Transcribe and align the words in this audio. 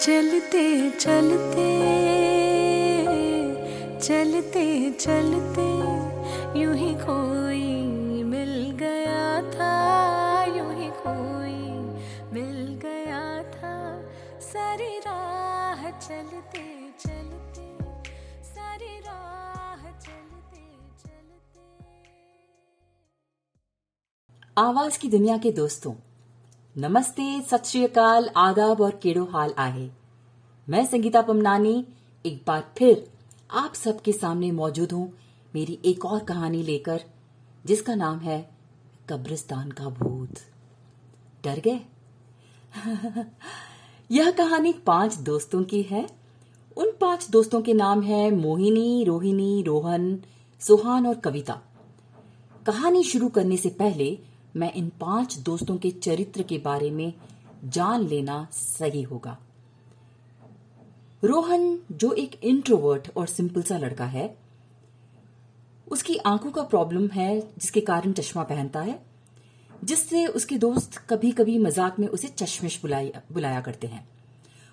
चलते 0.00 0.90
चलते 0.90 1.70
चलते 4.00 4.64
चलते, 4.92 5.66
यूँ 6.60 6.74
ही 6.76 6.92
कोई 6.94 8.22
मिल 8.22 8.52
गया 8.80 9.26
था, 9.52 9.74
यूँ 10.56 10.72
ही 10.74 10.88
कोई 10.96 11.58
मिल 12.32 12.80
गया 12.82 13.22
था। 13.52 13.74
सारी 14.40 14.98
राह 14.98 15.90
चलते 15.90 16.64
चलते, 16.98 17.66
सारी 18.44 18.98
राह 19.00 19.82
चलते 19.98 20.64
चलते। 21.04 21.60
आवाज़ 24.56 24.98
की 24.98 25.08
दुनिया 25.08 25.36
के 25.38 25.52
दोस्तों 25.52 25.94
नमस्ते, 26.78 27.42
सत 27.42 27.62
श्री 27.64 27.84
अकाल, 27.84 28.30
आदाब 28.36 28.80
और 28.80 28.90
केड़ो 28.90 29.24
हाल 29.24 29.54
आहे। 29.58 29.90
मैं 30.68 30.86
संगीता 30.86 31.22
पमनानी, 31.22 31.86
एक 32.26 32.44
बार 32.46 32.72
फिर 32.78 33.12
आप 33.50 33.74
सबके 33.74 34.12
सामने 34.12 34.52
मौजूद 34.52 34.92
हूँ 34.92 35.12
मेरी 35.54 35.78
एक 35.84 36.04
और 36.04 36.24
कहानी 36.24 36.62
लेकर, 36.62 37.02
जिसका 37.66 37.94
नाम 37.94 38.18
है 38.18 38.50
कब्रिस्तान 39.08 39.70
का 39.70 39.84
भूत। 39.84 40.34
डर 41.44 41.60
गए? 41.60 41.80
यह 44.10 44.30
कहानी 44.30 44.72
पाँच 44.72 45.14
दोस्तों 45.14 45.64
की 45.64 45.82
है। 45.82 46.08
उन 46.76 46.92
पाँच 47.00 47.30
दोस्तों 47.30 47.62
के 47.62 47.74
नाम 47.74 48.02
है 48.02 48.30
मोहिनी, 48.30 49.04
रोहिणी, 49.04 49.62
रोहन, 49.62 50.22
सुहान 50.60 51.06
और 51.06 51.14
कविता। 51.14 51.60
कहानी 52.66 53.04
शुरू 53.04 53.28
करने 53.28 53.56
से 53.56 53.68
पहले 53.68 54.29
मैं 54.56 54.72
इन 54.72 54.90
पाँच 55.00 55.36
दोस्तों 55.38 55.76
के 55.76 55.90
चरित्र 55.90 56.42
के 56.42 56.58
बारे 56.58 56.90
में 56.90 57.12
जान 57.64 58.06
लेना 58.06 58.46
सही 58.52 59.02
होगा। 59.02 59.38
रोहन, 61.22 61.78
जो 61.92 62.12
एक 62.12 62.38
इंट्रोवर्ट 62.44 63.10
और 63.16 63.26
सिंपल 63.26 63.62
सा 63.62 63.78
लड़का 63.78 64.04
है, 64.04 64.36
उसकी 65.88 66.16
आँखों 66.16 66.50
का 66.50 66.62
प्रॉब्लम 66.62 67.08
है, 67.08 67.40
जिसके 67.40 67.80
कारण 67.80 68.12
चश्मा 68.12 68.42
पहनता 68.42 68.80
है, 68.80 69.02
जिससे 69.84 70.26
उसके 70.26 70.58
दोस्त 70.58 70.96
कभी 71.10 71.30
कभी 71.32 71.58
मज़ाक 71.58 71.98
में 71.98 72.08
उसे 72.08 72.28
चश्मिश 72.28 72.80
बुलाया 72.82 73.22
बुलाया 73.32 73.60
करते 73.60 73.86
हैं। 73.86 74.08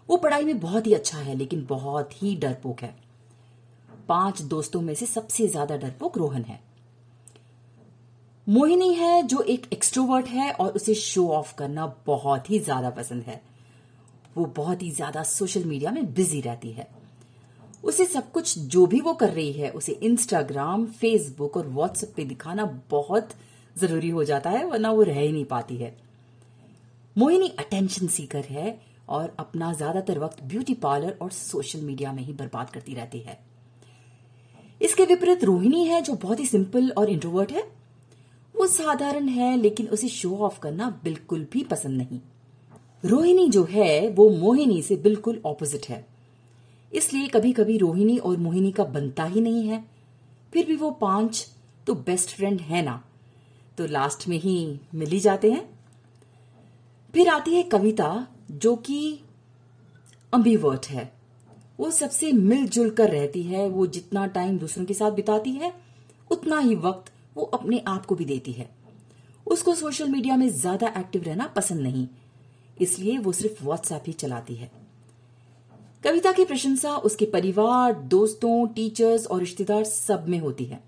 वो 0.10 0.18
पढ़ाई 0.18 0.44
में 0.44 0.60
बहुत 0.60 0.88
ही 0.88 0.94
अच्छा 0.94 1.18
है, 1.18 1.36
लेकिन 1.36 1.66
बहुत 1.66 2.22
ही 2.24 2.36
डरपोक 2.36 2.82
है। 2.82 2.96
पाँच 4.10 4.42
दोस्तों 4.42 4.82
में 4.82 4.96
से 4.96 5.06
सबसे 5.06 5.48
ज़्यादा 5.48 5.78
डरपोक 5.78 6.18
रोहन 6.18 6.44
है। 6.44 6.67
मोहिनी 8.48 8.94
है 8.94 9.22
जो 9.24 9.42
एक 9.42 9.66
एक्सट्रोवर्ट 9.74 10.28
है 10.28 10.52
और 10.52 10.72
उसे 10.72 10.94
शो 10.94 11.28
ऑफ़ 11.30 11.54
करना 11.56 11.86
बहुत 12.06 12.50
ही 12.50 12.60
ज़्यादा 12.60 12.90
पसंद 12.90 13.24
है। 13.24 13.42
वो 14.38 14.46
बहुत 14.56 14.84
ही 14.84 14.92
ज़्यादा 14.92 15.24
सोशल 15.24 15.64
मीडिया 15.64 15.92
में 15.92 16.14
बिज़ी 16.14 16.40
रहती 16.42 16.72
है। 16.72 16.88
उसे 17.84 18.06
सब 18.06 18.32
कुछ 18.32 18.58
जो 18.60 18.86
भी 18.86 19.00
वो 19.02 19.14
कर 19.14 19.30
रही 19.30 19.52
है, 19.52 19.70
उसे 19.70 19.92
इंस्टाग्राम 19.94 20.86
फेसबुक 20.86 21.58
और 21.58 21.68
व्हाट्सएप 21.68 22.14
पे 22.16 22.24
दिखाना 22.26 22.66
बहुत 22.90 23.30
ज़रूरी 23.76 24.10
हो 24.10 24.24
जाता 24.24 24.50
है, 24.50 24.66
वरना 24.66 24.92
वो 24.92 25.04
रह 25.04 25.20
ही 25.20 25.32
नहीं 25.32 25.46
पाती 25.46 25.78
है। 25.78 25.96
मोहिनी 27.16 27.48
अटेंशन 27.60 28.08
सीकर 28.08 28.46
है 28.46 28.80
और 29.10 29.36
अपना 29.40 29.74
ज़्यादातर 29.74 30.20
वक्त 30.20 30.44
ब्यूटी 30.44 30.74
पार्लर 30.74 31.18
और 31.22 31.32
सोशल 31.32 31.82
मीडिया 31.82 32.14
में 32.14 32.24
ही 32.24 32.34
बर्बाद 32.34 32.70
करती 32.70 32.94
रहती 32.94 33.20
है। 33.20 33.40
इसके 34.82 35.06
विपरीत 35.06 35.44
रोहिणी 35.44 35.86
है 35.86 36.02
जो 36.02 36.14
बहुत 36.16 36.40
ही 36.40 36.46
सिंपल 36.46 36.90
और 36.90 37.10
इंट्रोवर्ट 37.10 37.52
है। 37.52 37.72
वो 38.58 38.68
साधारण 38.68 39.28
है, 39.28 39.58
लेकिन 39.58 39.88
उसे 39.88 40.08
शो 40.08 40.38
ऑफ़ 40.38 40.60
करना 40.60 41.02
बिल्कुल 41.04 41.48
भी 41.54 41.64
पसंद 41.64 41.98
नहीं। 42.02 42.20
रोहिणी 43.06 43.50
जो 43.50 43.64
है, 43.64 44.10
वो 44.10 44.30
मोहिनी 44.30 44.82
से 44.82 44.96
बिल्कुल 44.96 45.42
ऑपोजिट 45.46 45.86
है। 45.90 46.08
इसलिए 46.94 47.28
कभी 47.28 47.52
कभी 47.52 47.78
रोहिणी 47.78 48.18
और 48.18 48.38
मोहिनी 48.38 48.72
का 48.72 48.84
बनता 48.84 49.24
ही 49.24 49.42
नहीं 49.42 49.68
है। 49.68 49.86
फिर 50.54 50.66
भी 50.66 50.76
वो 50.76 50.92
पाँच 50.92 51.52
तो 51.88 51.96
बेस्ट 51.96 52.30
फ्रेंड 52.30 52.62
है 52.62 52.82
ना। 52.82 53.04
तो 53.78 53.86
लास्ट 53.86 54.28
में 54.28 54.38
ही 54.38 54.80
मिल 54.96 55.10
ही 55.10 55.20
जाते 55.20 55.52
हैं। 55.52 55.80
फिर 57.14 57.28
आती 57.28 57.56
है 57.56 57.64
कविता, 57.64 58.28
जो 58.52 58.76
कि 58.76 59.20
अम्बीवर्ट 60.34 60.86
है। 60.86 61.14
वो 61.80 61.92
सबसे 61.92 62.32
मिलजुल 62.32 62.90
कर 62.90 63.10
रहती 63.10 63.44
है, 63.44 63.70
वो 63.70 63.88
जितना 63.88 64.26
टाइम 64.26 64.60
दूसरों 64.60 64.86
के 64.86 64.94
साथ 64.94 65.12
बिताती 65.12 65.52
है, 65.52 65.74
उतना 66.32 66.60
ही 66.60 66.76
वक्त 66.76 67.14
वो 67.38 67.44
अपने 67.54 67.84
आप 67.88 68.06
को 68.06 68.16
भी 68.16 68.26
देती 68.26 68.52
है। 68.52 68.70
उसको 69.48 69.74
सोशल 69.76 70.10
मीडिया 70.10 70.36
में 70.38 70.48
ज़्यादा 70.52 70.88
एक्टिव 70.98 71.24
रहना 71.24 71.48
पसंद 71.48 71.82
नहीं, 71.82 72.08
इसलिए 72.78 73.18
वो 73.18 73.32
सिर्फ़ 73.32 73.64
व्हाट्सएप 73.64 74.04
ही 74.08 74.14
चलाती 74.14 74.56
है। 74.56 74.72
कविता 76.04 76.32
की 76.32 76.46
प्रशंसा 76.46 76.96
उसके 77.00 77.26
परिवार, 77.26 77.94
दोस्तों 77.94 78.68
टीचर्स 78.68 79.26
और 79.28 79.40
रिश्तेदार 79.40 79.84
सब 79.84 80.28
में 80.28 80.40
होती 80.40 80.66
है। 80.66 80.80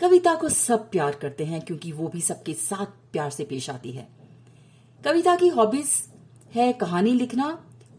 कविता 0.00 0.34
को 0.34 0.48
सब 0.48 0.90
प्यार 0.90 1.14
करते 1.14 1.44
हैं 1.44 1.60
क्योंकि 1.60 1.92
वो 1.92 2.08
भी 2.08 2.20
सबके 2.20 2.54
साथ 2.54 2.86
प्यार 3.12 3.30
से 3.30 3.44
पेश 3.44 3.70
आती 3.70 3.92
है। 3.92 4.08
कविता 5.04 5.36
की 5.36 5.48
हॉबीज 5.48 5.90
है 6.54 6.72
कहानी 6.72 7.12
लिखना 7.12 7.46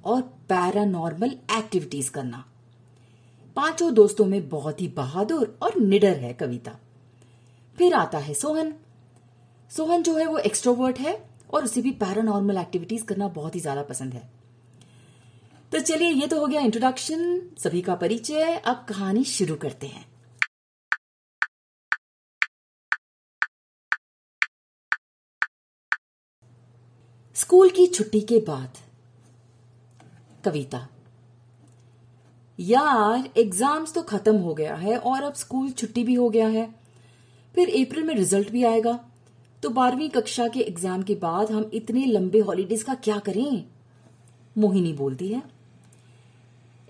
और 0.05 0.21
पैरानॉर्मल 0.49 1.37
एक्टिविटीज़ 1.57 2.11
करना। 2.11 2.43
पाँचों 3.57 3.93
दोस्तों 3.93 4.25
में 4.25 4.47
बहुत 4.49 4.81
ही 4.81 4.87
बहादुर 4.87 5.57
और 5.63 5.79
निडर 5.79 6.17
है 6.17 6.33
कविता। 6.33 6.77
फिर 7.78 7.94
आता 7.95 8.17
है 8.19 8.34
सोहन। 8.35 8.73
सोहन 9.72 10.03
जो 10.03 10.16
है 10.17 10.25
वो 10.25 10.38
एक्सट्रोवर्ट 10.39 11.00
है 11.00 11.17
और 11.53 11.63
उसे 11.63 11.81
भी 11.81 11.91
पैरानॉर्मल 12.00 12.57
एक्टिविटीज़ 12.57 13.06
करना 13.06 13.28
बहुत 13.29 13.56
ही 13.56 13.59
ज़्यादा 13.59 13.84
पसंद 13.84 14.13
है। 14.13 14.29
तो 15.72 15.79
चलिए, 15.79 16.09
ये 16.09 16.28
तो 16.28 16.39
हो 16.39 16.47
गया 16.47 16.62
इंट्रोडक्शन 16.62 17.41
सभी 17.59 17.81
का 17.81 17.95
परिचय। 17.97 18.56
अब 18.57 18.85
कहानी 18.89 19.23
शुरू 19.25 19.56
करते 19.56 19.88
हैं। 19.88 20.06
स्कूल 27.35 27.69
की 27.69 27.85
छुट्टी 27.88 28.19
के 28.22 28.39
बाद, 28.39 28.78
कविता। 30.44 30.88
यार 32.59 33.29
एग्ज़ाम्स 33.38 33.94
तो 33.94 34.01
खत्म 34.03 34.35
हो 34.38 34.53
गया 34.53 34.75
है 34.75 34.97
और 34.97 35.23
अब 35.23 35.33
स्कूल 35.35 35.72
छुट्टी 35.72 36.03
भी 36.03 36.13
हो 36.16 36.29
गया 36.29 36.47
है। 36.50 36.67
फिर 37.55 37.69
अप्रैल 37.77 38.03
में 38.03 38.13
रिज़ल्ट 38.15 38.51
भी 38.51 38.63
आएगा। 38.63 38.99
तो 39.63 39.69
बारहवीं 39.69 40.09
कक्षा 40.09 40.47
के 40.47 40.59
एग्ज़ाम 40.59 41.03
के 41.03 41.15
बाद 41.15 41.51
हम 41.51 41.69
इतने 41.73 42.05
लंबे 42.05 42.39
हॉलीडेज 42.39 42.83
का 42.83 42.93
क्या 42.95 43.17
करें? 43.19 43.63
मोहिनी 44.55 44.93
बोलती 44.93 45.27
है। 45.27 45.41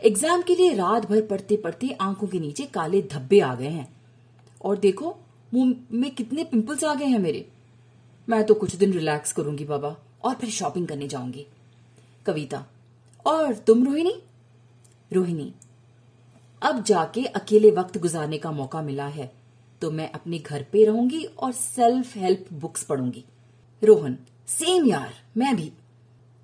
एग्ज़ाम 0.01 0.41
के 0.41 0.55
लिए 0.55 0.73
रात 0.73 1.05
भर 1.05 1.21
पढ़ते 1.21 1.57
पढ़ते 1.57 1.89
आँखों 2.01 2.27
के 2.27 2.39
नीचे 2.39 2.65
काले 2.65 3.01
धब्बे 3.11 3.39
आ 3.39 3.53
गए 3.55 3.69
हैं। 3.69 3.87
और 4.61 4.77
देखो, 4.77 5.15
मुँह 5.51 5.75
में 5.91 6.09
कितने 6.11 6.43
पिंपल्स 6.43 6.83
आ 6.83 6.93
गए 6.95 7.05
हैं 7.05 7.19
मेरे। 7.19 7.45
मैं 8.27 8.43
तो 8.43 8.53
कुछ 8.53 8.75
दिन 8.75 8.93
रिलैक्स 8.93 9.33
करूँगी 9.33 9.65
बाबा, 9.65 9.95
और 10.23 10.35
फिर 10.35 10.49
शॉपिंग 10.49 10.87
करने 10.87 11.07
जाऊँगी। 11.07 11.45
कविता, 12.25 12.65
और 13.25 13.53
तुम 13.57 13.85
रोहिणी? 13.85 14.13
रोहिणी, 15.11 15.53
अब 16.61 16.83
जाके 16.83 17.25
अकेले 17.25 17.71
वक्त 17.71 17.97
गुजारने 17.97 18.37
का 18.37 18.51
मौका 18.51 18.81
मिला 18.81 19.07
है। 19.07 19.31
तो 19.83 19.89
मैं 19.91 20.11
अपने 20.11 20.37
घर 20.39 20.65
पे 20.71 20.83
रहूँगी 20.85 21.23
और 21.23 21.51
सेल्फ 21.51 22.15
हेल्प 22.17 22.45
बुक्स 22.53 22.83
पढ़ूँगी। 22.83 23.23
रोहन 23.83 24.17
सेम 24.47 24.85
यार, 24.87 25.13
मैं 25.37 25.55
भी। 25.55 25.71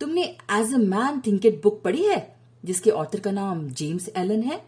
तुमने 0.02 0.24
as 0.52 0.74
a 0.74 0.78
man 0.78 1.22
thinketh 1.28 1.62
book 1.64 1.82
पढ़ी 1.84 2.04
है, 2.04 2.36
जिसके 2.66 2.90
ऑथर 2.90 3.20
का 3.20 3.32
नाम 3.32 3.68
जेम्स 3.70 4.10
एलन 4.16 4.44
है? 4.44 4.62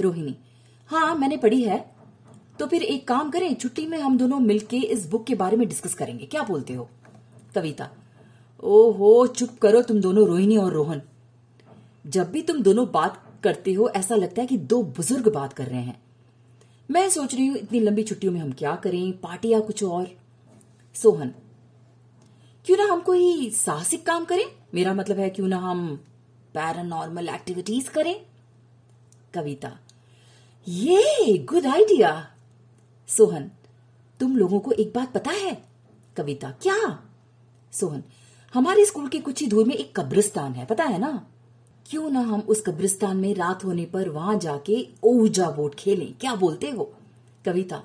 रोहिणी 0.00 0.36
हाँ 0.90 1.14
मैंने 1.16 1.36
पढ़ी 1.36 1.62
है। 1.62 1.84
तो 2.58 2.66
फिर 2.66 2.82
एक 2.82 3.08
काम 3.08 3.30
करें, 3.30 3.54
छुट्टी 3.54 3.86
में 3.86 3.98
हम 3.98 4.18
दोनों 4.18 4.40
मिलके 4.40 4.76
इस 4.76 5.08
बुक 5.10 5.26
के 5.26 5.34
बारे 5.34 5.56
में 5.56 5.68
डिस्कस 5.68 5.94
करेंगे। 5.94 6.26
क्या 6.26 6.42
बोलते 6.42 6.74
हो? 6.74 6.88
कविता, 7.54 7.90
ओहो, 8.62 9.26
चुप 9.26 9.58
करो 9.58 9.82
तुम 9.82 10.00
दोनों, 10.00 10.26
रोहिणी 10.26 10.56
और 10.56 10.72
रोहन। 10.72 11.02
जब 12.06 12.30
भी 12.30 12.42
तुम 12.42 12.62
दोनों 12.62 12.86
बात 12.92 13.22
करते 13.44 13.72
हो, 13.72 13.88
ऐसा 13.88 14.14
लगता 14.14 14.40
है 14.40 14.46
कि 14.46 14.56
दो 14.56 14.82
बुज़ुर्ग 14.82 15.32
बात 15.32 15.52
कर 15.52 15.66
रहे 15.66 15.82
हैं। 15.82 16.00
मैं 16.90 17.08
सोच 17.10 17.34
रही 17.34 17.46
हूँ, 17.46 17.56
इतनी 17.56 17.80
लंबी 17.80 18.02
छुट्टियों 18.02 18.32
में 18.32 18.40
हम 18.40 18.52
क्या 18.52 18.74
करें? 18.76 19.12
पार्टी 19.12 19.48
या 19.48 19.60
कुछ 19.60 19.82
और। 19.84 20.06
सोहन, 20.94 21.32
क्यों 22.66 22.76
ना 22.76 22.84
हम 22.84 23.00
कोई 23.00 23.50
साहसिक 23.50 24.06
काम 24.06 24.24
करें? 24.24 24.44
मेरा 24.74 24.94
मतलब 24.94 25.18
है 25.18 25.28
क्यों 25.30 25.48
ना 25.48 25.56
हम 25.56 25.96
पैरानॉर्मल 26.54 27.28
एक्टिविटीज़ 27.28 27.90
करें? 27.90 28.14
कविता, 29.34 29.78
ये 30.68 31.38
गुड 31.38 31.66
आइडिया 31.66 32.34
सोहन, 33.08 33.50
तुम 34.20 34.36
लोगों 34.36 34.60
को 34.60 34.72
एक 34.72 34.92
बात 34.94 35.12
पता 35.12 35.30
है? 35.30 35.62
कविता, 36.16 36.50
क्या? 36.50 37.08
सोहन, 37.72 38.02
हमारे 38.54 38.84
स्कूल 38.84 39.08
के 39.08 39.20
कुछ 39.20 39.40
ही 39.40 39.46
दूर 39.46 39.66
में 39.66 39.74
एक 39.74 40.00
कब्रिस्तान 40.00 40.52
है, 40.52 40.66
पता 40.66 40.84
है 40.84 40.98
ना? 40.98 41.26
क्यों 41.90 42.10
ना 42.10 42.20
हम 42.20 42.40
उस 42.40 42.60
कब्रिस्तान 42.60 43.16
में 43.16 43.34
रात 43.34 43.64
होने 43.64 43.84
पर 43.84 44.08
वहाँ 44.08 44.38
जाके 44.38 44.86
ऊर्जा 45.04 45.50
बोट 45.50 45.74
खेलें? 45.74 46.14
क्या 46.20 46.34
बोलते 46.34 46.70
हो? 46.70 46.92
कविता 47.44 47.82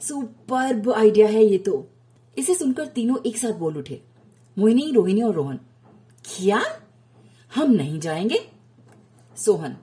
सुपर 0.00 0.92
आइडिया 0.92 1.26
है 1.26 1.44
ये 1.44 1.58
तो। 1.58 1.88
इसे 2.38 2.54
सुनकर 2.54 2.86
तीनों 2.86 3.16
एक 3.26 3.38
साथ 3.38 3.52
बोल 3.52 3.76
उठे, 3.76 4.00
मोहिनी, 4.58 4.92
रोहिणी 4.92 5.22
और 5.22 5.34
रोहन। 5.34 5.58
क्या? 6.24 6.62
हम 7.54 7.70
नहीं 7.70 8.00
जाएँगे? 8.00 8.40
सोहन 9.36 9.76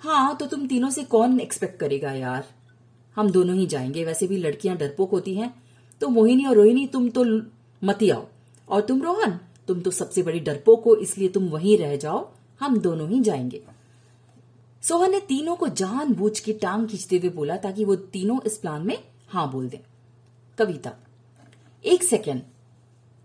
हाँ 0.00 0.36
तो 0.36 0.46
तुम 0.46 0.66
तीनों 0.66 0.90
से 0.90 1.04
कौन 1.04 1.40
एक्सपेक्ट 1.40 1.80
करेगा 1.80 2.12
यार? 2.12 2.44
हम 3.16 3.30
दोनों 3.30 3.56
ही 3.56 3.66
जाएँगे, 3.66 4.04
वैसे 4.04 4.26
भी 4.26 4.36
लड़कियाँ 4.36 4.76
डरपोक 4.76 5.10
होती 5.10 5.34
हैं। 5.34 5.62
तो 6.00 6.08
मोहिनी 6.08 6.44
और 6.44 6.54
रोहिणी, 6.54 6.86
तुम 6.86 7.08
तो 7.08 7.24
मत 7.84 7.98
आओ। 8.14 8.26
और 8.68 8.80
तुम 8.80 9.02
रोहन, 9.02 9.38
तुम 9.68 9.80
तो 9.80 9.90
सबसे 9.90 10.22
बड़ी 10.22 10.40
डरपोक 10.40 10.84
हो, 10.84 10.96
इसलिए 10.96 11.28
तुम 11.28 11.48
वहीं 11.48 11.78
रह 11.78 11.96
जाओ। 11.96 12.37
हम 12.60 12.78
दोनों 12.78 13.08
ही 13.08 13.20
जाएँगे। 13.20 13.62
सोहन 14.82 15.10
ने 15.10 15.20
तीनों 15.20 15.56
को 15.56 15.68
जान 15.68 16.12
बूझ 16.14 16.38
के 16.40 16.52
टांग 16.52 16.86
खींचते 16.88 17.18
हुए 17.18 17.30
बोला 17.30 17.56
ताकि 17.56 17.84
वो 17.84 17.96
तीनों 17.96 18.38
इस 18.46 18.56
प्लान 18.58 18.86
में 18.86 18.96
हाँ 19.28 19.50
बोल 19.52 19.68
दें। 19.68 19.78
कविता, 20.58 20.92
एक 21.84 22.02
सेकेंड 22.02 22.42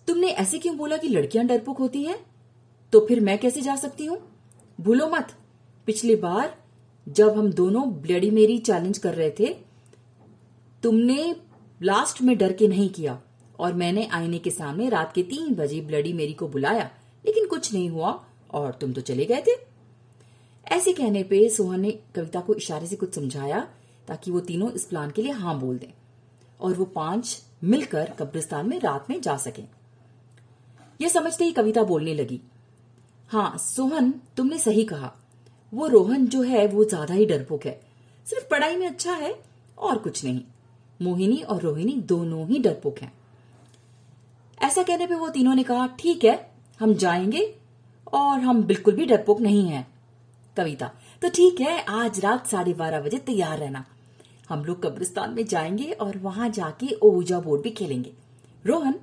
तुमने 0.08 0.28
ऐसे 0.28 0.60
क्यों 0.60 0.76
बोला 0.78 0.98
कि 0.98 1.08
लड़कियाँ 1.08 1.46
डरपोक 1.46 1.78
होती 1.78 2.04
हैं? 2.04 2.18
तो 2.94 3.06
फिर 3.08 3.20
मैं 3.20 3.38
कैसे 3.38 3.62
जा 3.62 3.76
सकती 3.76 4.06
हूँ? 4.06 4.18
भूलो 4.82 5.08
मत। 5.10 5.34
पिछली 5.88 6.16
बार 6.16 6.56
जब 7.08 7.38
हम 7.38 7.52
दोनों 7.52 7.90
ब्लडी 7.94 8.30
मेरी 8.32 8.58
चैलेंज 8.58 8.98
कर 8.98 9.14
रहे 9.14 9.32
थे, 9.40 9.56
तुमने 10.84 11.36
लास्ट 11.82 12.22
में 12.22 12.38
डर 12.38 12.54
के 12.54 12.68
नहीं 12.68 12.90
किया 12.90 13.20
और 13.60 13.74
मैंने 13.74 14.06
आईने 14.08 14.40
के 14.40 14.52
सामने 14.52 14.90
रात 14.90 15.14
के 15.14 15.24
तीन 15.24 15.54
बजे 15.56 15.82
ब्लडी 15.82 16.14
मेरी 16.14 16.34
को 16.34 16.48
बुलाया, 16.48 16.90
लेकिन 17.26 17.48
कुछ 17.48 17.74
नहीं 17.74 17.90
हुआ। 17.90 18.12
और 18.54 18.72
तुम 18.72 18.94
तो 18.94 19.02
चले 19.02 19.26
गए 19.26 19.42
थे। 19.42 19.56
ऐसे 20.68 20.94
कहने 20.94 21.24
पे 21.24 21.50
सोहन 21.50 21.80
ने 21.80 21.92
कविता 22.16 22.40
को 22.40 22.54
इशारे 22.56 22.88
से 22.88 22.96
कुछ 22.96 23.16
समझाया 23.16 23.60
ताकि 24.08 24.32
वो 24.32 24.40
तीनों 24.40 24.72
इस 24.72 24.86
प्लान 24.86 25.12
के 25.12 25.22
लिए 25.22 25.32
हाँ 25.32 25.60
बोल 25.60 25.78
दें 25.78 25.92
और 26.60 26.74
वो 26.74 26.86
पाँच 26.86 27.44
मिलकर 27.64 28.12
कब्रिस्तान 28.20 28.70
में 28.70 28.80
रात 28.80 29.10
में 29.10 29.22
जा 29.22 29.38
सकें। 29.38 29.68
यह 31.02 31.10
समझते 31.10 31.46
ही 31.46 31.52
कविता 31.52 31.84
बोलने 31.84 32.14
लगी। 32.14 32.42
हाँ 33.30 33.58
सोहन, 33.58 34.14
तुमने 34.38 34.58
सही 34.58 34.84
कहा। 34.84 35.12
वो 35.74 35.88
रोहन 35.88 36.28
जो 36.28 36.42
है, 36.42 36.68
वो 36.68 36.86
ज़्यादा 36.86 37.14
ही 37.14 37.26
डरपोक 37.26 37.66
है। 37.66 37.82
सिर्फ़ 38.26 38.48
पढ़ाई 38.48 38.76
में 38.76 38.88
अच्छा 38.88 39.14
है 39.14 39.36
और 39.78 39.98
कुछ 39.98 40.24
नहीं। 40.24 40.42
मोहिनी 41.02 41.38
और 41.38 41.62
रोहिणी 41.62 41.94
दोनों 41.94 42.48
ही 42.48 42.60
डरपोक 42.60 43.00
हैं। 43.00 43.14
ऐसा 44.62 44.84
कहने 44.84 45.08
पे 45.08 45.16
वो 45.16 45.30
तीनों 45.30 45.56
ने 45.56 45.64
कहा, 45.64 45.88
ठीक 45.88 46.26
है, 46.26 46.52
हम 46.80 46.94
जाएँगे 46.94 47.56
और 48.14 48.40
हम 48.40 48.64
बिल्कुल 48.64 48.96
भी 48.96 49.06
डरपोक 49.06 49.42
नहीं 49.42 49.68
हैं 49.68 49.88
कविता। 50.58 50.92
तो 51.22 51.30
ठीक 51.30 51.62
है 51.62 51.80
आज 51.82 52.20
रात 52.20 52.48
साढ़े 52.48 52.74
बारह 52.74 53.02
बजे 53.02 53.18
तैयार 53.18 53.58
रहना। 53.58 53.86
हम 54.50 54.64
लोग 54.66 54.84
कब्रिस्तान 54.84 55.34
में 55.34 55.46
जाएँगे 55.46 55.92
और 55.92 56.18
वहाँ 56.18 56.50
जाके 56.50 56.88
ओजा 57.04 57.40
बोर्ड 57.40 57.62
भी 57.62 57.70
खेलेंगे। 57.70 58.12
रोहन 58.66 58.94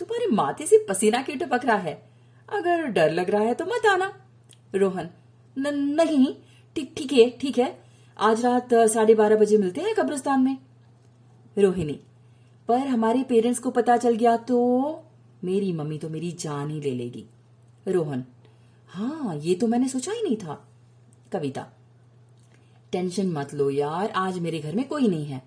तुम्हारे 0.00 0.26
माथे 0.26 0.66
से 0.66 0.84
पसीना 0.88 1.22
क्यों 1.22 1.36
टपक 1.36 1.64
रहा 1.64 1.76
है? 1.76 1.94
अगर 2.48 2.84
डर 2.86 3.10
लग 3.10 3.30
रहा 3.30 3.42
है 3.42 3.54
तो 3.54 3.64
मत 3.64 3.86
आना। 3.86 4.12
रोहन 4.74 5.08
न, 5.56 5.74
नहीं 5.96 6.34
ठीक 6.76 7.12
है 7.12 7.28
ठीक 7.30 7.58
है। 7.58 7.76
आज 8.16 8.44
रात 8.44 8.74
साढ़े 8.74 9.14
बारह 9.14 9.36
बजे 9.36 9.58
मिलते 9.58 9.80
हैं 9.80 9.94
कब्रिस्तान 9.94 10.40
में। 10.40 10.56
रोहिणी 11.56 11.98
पर 12.68 12.78
हमारे 12.78 13.22
पेरेंट्स 13.22 13.60
को 13.60 13.70
पता 13.70 13.96
चल 13.96 14.14
गया 14.14 14.36
तो 14.36 14.58
मेरी 15.44 15.72
मम्मी 15.72 15.98
तो 15.98 16.08
मेरी 16.08 16.30
जान 16.32 16.70
ही 16.70 16.80
ले 16.80 16.90
लेगी। 16.90 17.24
रोहन 17.86 18.24
हाँ 18.90 19.36
ये 19.36 19.54
तो 19.54 19.66
मैंने 19.66 19.88
सोचा 19.88 20.12
ही 20.12 20.22
नहीं 20.22 20.36
था। 20.36 20.54
कविता 21.32 21.66
टेंशन 22.92 23.26
मत 23.26 23.52
लो 23.54 23.68
यार 23.70 24.10
आज 24.10 24.38
मेरे 24.38 24.58
घर 24.58 24.74
में 24.74 24.86
कोई 24.88 25.08
नहीं 25.08 25.26
है। 25.26 25.42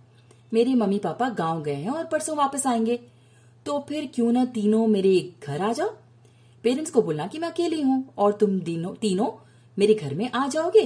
मेरे 0.54 0.74
मम्मी 0.74 0.98
पापा 1.00 1.30
गाँव 1.30 1.62
गए 1.64 1.76
हैं 1.76 1.90
और 1.90 2.06
परसों 2.06 2.36
वापस 2.38 2.68
आएँगे। 2.68 3.00
तो 3.66 3.80
फिर 3.90 4.10
क्यों 4.16 4.32
ना 4.32 4.46
तीनों 4.46 4.86
मेरे 4.88 5.34
घर 5.44 5.62
आ 5.62 5.72
जाओ? 5.74 5.90
पेरेंट्स 6.64 6.92
को 6.92 7.02
बोलना 7.02 7.28
कि 7.28 7.40
मैं 7.40 7.50
अकेली 7.50 7.82
हूँ 7.82 8.04
और 8.18 8.34
तुम 8.34 8.60
तीनों 8.60 8.94
तीनों 8.96 9.28
मेरे 9.78 9.94
घर 9.94 10.14
में 10.14 10.32
आ 10.32 10.48
जाओगे। 10.48 10.86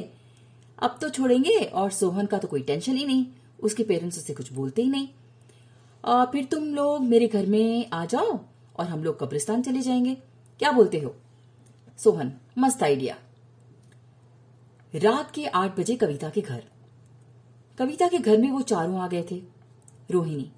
अब 0.79 0.97
तो 1.01 1.09
छोड़ेंगे 1.09 1.57
और 1.59 1.91
सोहन 1.91 2.25
का 2.25 2.37
तो 2.37 2.47
कोई 2.47 2.61
टेंशन 2.61 2.97
ही 2.97 3.05
नहीं 3.05 3.25
उसके 3.59 3.83
पेरेंट्स 3.83 4.17
उससे 4.17 4.33
कुछ 4.33 4.53
बोलते 4.53 4.81
ही 4.81 4.89
नहीं। 4.89 5.07
आ, 6.05 6.25
फिर 6.25 6.45
तुम 6.45 6.73
लोग 6.75 7.03
मेरे 7.03 7.27
घर 7.27 7.45
में 7.45 7.89
आ 7.89 8.05
जाओ 8.05 8.39
और 8.75 8.85
हम 8.85 9.03
लोग 9.03 9.19
कब्रिस्तान 9.19 9.61
चले 9.61 9.81
जाएँगे। 9.81 10.15
क्या 10.59 10.71
बोलते 10.71 10.99
हो? 10.99 11.15
सोहन, 11.97 12.33
मस्त 12.57 12.83
आइडिया 12.83 13.15
रात 14.95 15.31
के 15.31 15.45
आठ 15.45 15.79
बजे 15.79 15.95
कविता 15.95 16.29
के 16.29 16.41
घर। 16.41 16.63
कविता 17.77 18.07
के 18.07 18.17
घर 18.17 18.37
में 18.37 18.51
वो 18.51 18.61
चारों 18.61 18.99
आ 18.99 19.07
गए 19.07 19.25
थे। 19.31 19.43
रोहिणी, 20.11 20.51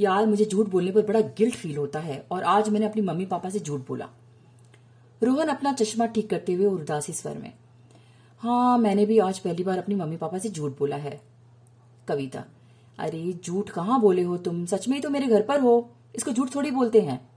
यार, 0.00 0.26
मुझे 0.26 0.44
झूठ 0.44 0.68
बोलने 0.68 0.90
पर 0.90 1.02
बड़ा 1.02 1.20
गिल्ट 1.20 1.54
फील 1.54 1.76
होता 1.76 2.00
है 2.00 2.26
और 2.30 2.42
आज 2.42 2.68
मैंने 2.68 2.86
अपनी 2.86 3.02
मम्मी 3.02 3.26
पापा 3.26 3.50
से 3.50 3.60
झूठ 3.60 3.80
बोला। 3.88 4.08
रोहन 5.22 5.48
अपना 5.48 5.72
चश्मा 5.72 6.06
ठीक 6.06 6.30
करते 6.30 6.52
हुए 6.52 6.66
और 6.66 6.80
उदासी 6.80 7.12
स्वर 7.12 7.38
में 7.38 7.52
हाँ 8.38 8.78
मैंने 8.78 9.06
भी 9.06 9.18
आज 9.18 9.38
पहली 9.38 9.64
बार 9.64 9.78
अपनी 9.78 9.94
मम्मी 9.94 10.16
पापा 10.16 10.38
से 10.38 10.50
झूठ 10.50 10.78
बोला 10.78 10.96
है। 10.96 11.20
कविता, 12.08 12.44
अरे, 12.98 13.40
झूठ 13.44 13.70
कहाँ 13.70 14.00
बोले 14.00 14.22
हो 14.22 14.36
तुम? 14.36 14.66
सच 14.66 14.88
में 14.88 15.00
तो 15.00 15.10
मेरे 15.10 15.26
घर 15.26 15.42
पर 15.42 15.60
हो। 15.60 15.90
इसको 16.16 16.30
झूठ 16.30 16.54
थोड़ी 16.54 16.70
बोलते 16.70 17.00
हैं। 17.00 17.33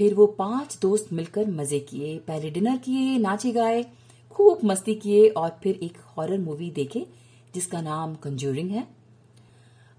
फिर 0.00 0.14
वो 0.14 0.26
पाँच 0.26 0.78
दोस्त 0.82 1.12
मिलकर 1.12 1.46
मज़े 1.46 1.80
किए, 1.80 2.18
पहले 2.18 2.50
डिनर 2.50 2.76
किए, 2.76 3.18
नाचे 3.18 3.52
गाए, 3.52 3.86
खूब 4.30 4.60
मस्ती 4.64 4.94
किए 4.94 5.28
और 5.28 5.60
फिर 5.62 5.80
एक 5.82 5.98
हॉरर 5.98 6.38
मूवी 6.38 6.70
देखे, 6.70 7.06
जिसका 7.54 7.80
नाम 7.80 8.14
कंज्यूरिंग 8.14 8.70
है। 8.70 8.88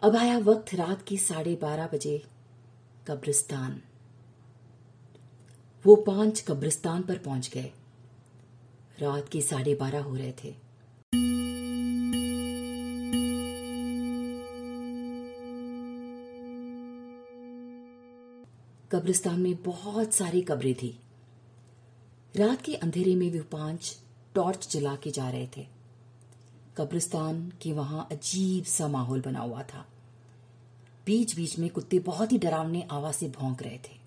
अब 0.03 0.15
आया 0.15 0.37
वक्त 0.37 0.75
रात 0.75 1.01
के 1.01 1.17
साढ़े 1.17 1.55
बारह 1.61 1.89
बजे, 1.93 2.23
कब्रिस्तान। 3.07 3.81
वो 5.85 5.95
पाँच 5.95 6.41
कब्रिस्तान 6.41 7.01
पर 7.01 7.17
पहुँच 7.17 7.51
गए। 7.53 7.71
रात 8.99 9.29
के 9.29 9.41
साढ़े 9.41 9.75
बारह 9.75 10.01
हो 10.01 10.15
रहे 10.15 10.33
थे। 10.43 10.70
कब्रिस्तान 18.91 19.39
में 19.39 19.55
बहुत 19.63 20.13
सारी 20.13 20.41
कब्रें 20.41 20.73
थी। 20.73 20.99
रात 22.37 22.61
के 22.61 22.75
अंधेरे 22.75 23.15
में 23.15 23.31
वे 23.31 23.39
पाँच 23.39 23.97
टॉर्च 24.35 24.67
जला 24.71 24.95
के 24.95 25.11
जा 25.11 25.29
रहे 25.29 25.47
थे। 25.57 25.67
कब्रिस्तान 26.77 27.53
के 27.61 27.71
वहाँ 27.73 28.07
अजीब 28.11 28.63
सा 28.63 28.87
माहौल 28.87 29.21
बना 29.21 29.39
हुआ 29.39 29.63
था। 29.63 29.85
बीच 31.05 31.35
बीच 31.35 31.59
में 31.59 31.69
कुत्ते 31.69 31.99
बहुत 31.99 32.31
ही 32.31 32.37
डरावने 32.37 32.87
आवाज़ 32.91 33.15
से 33.15 33.27
भौंक 33.29 33.63
रहे 33.63 33.77
थे। 33.77 33.99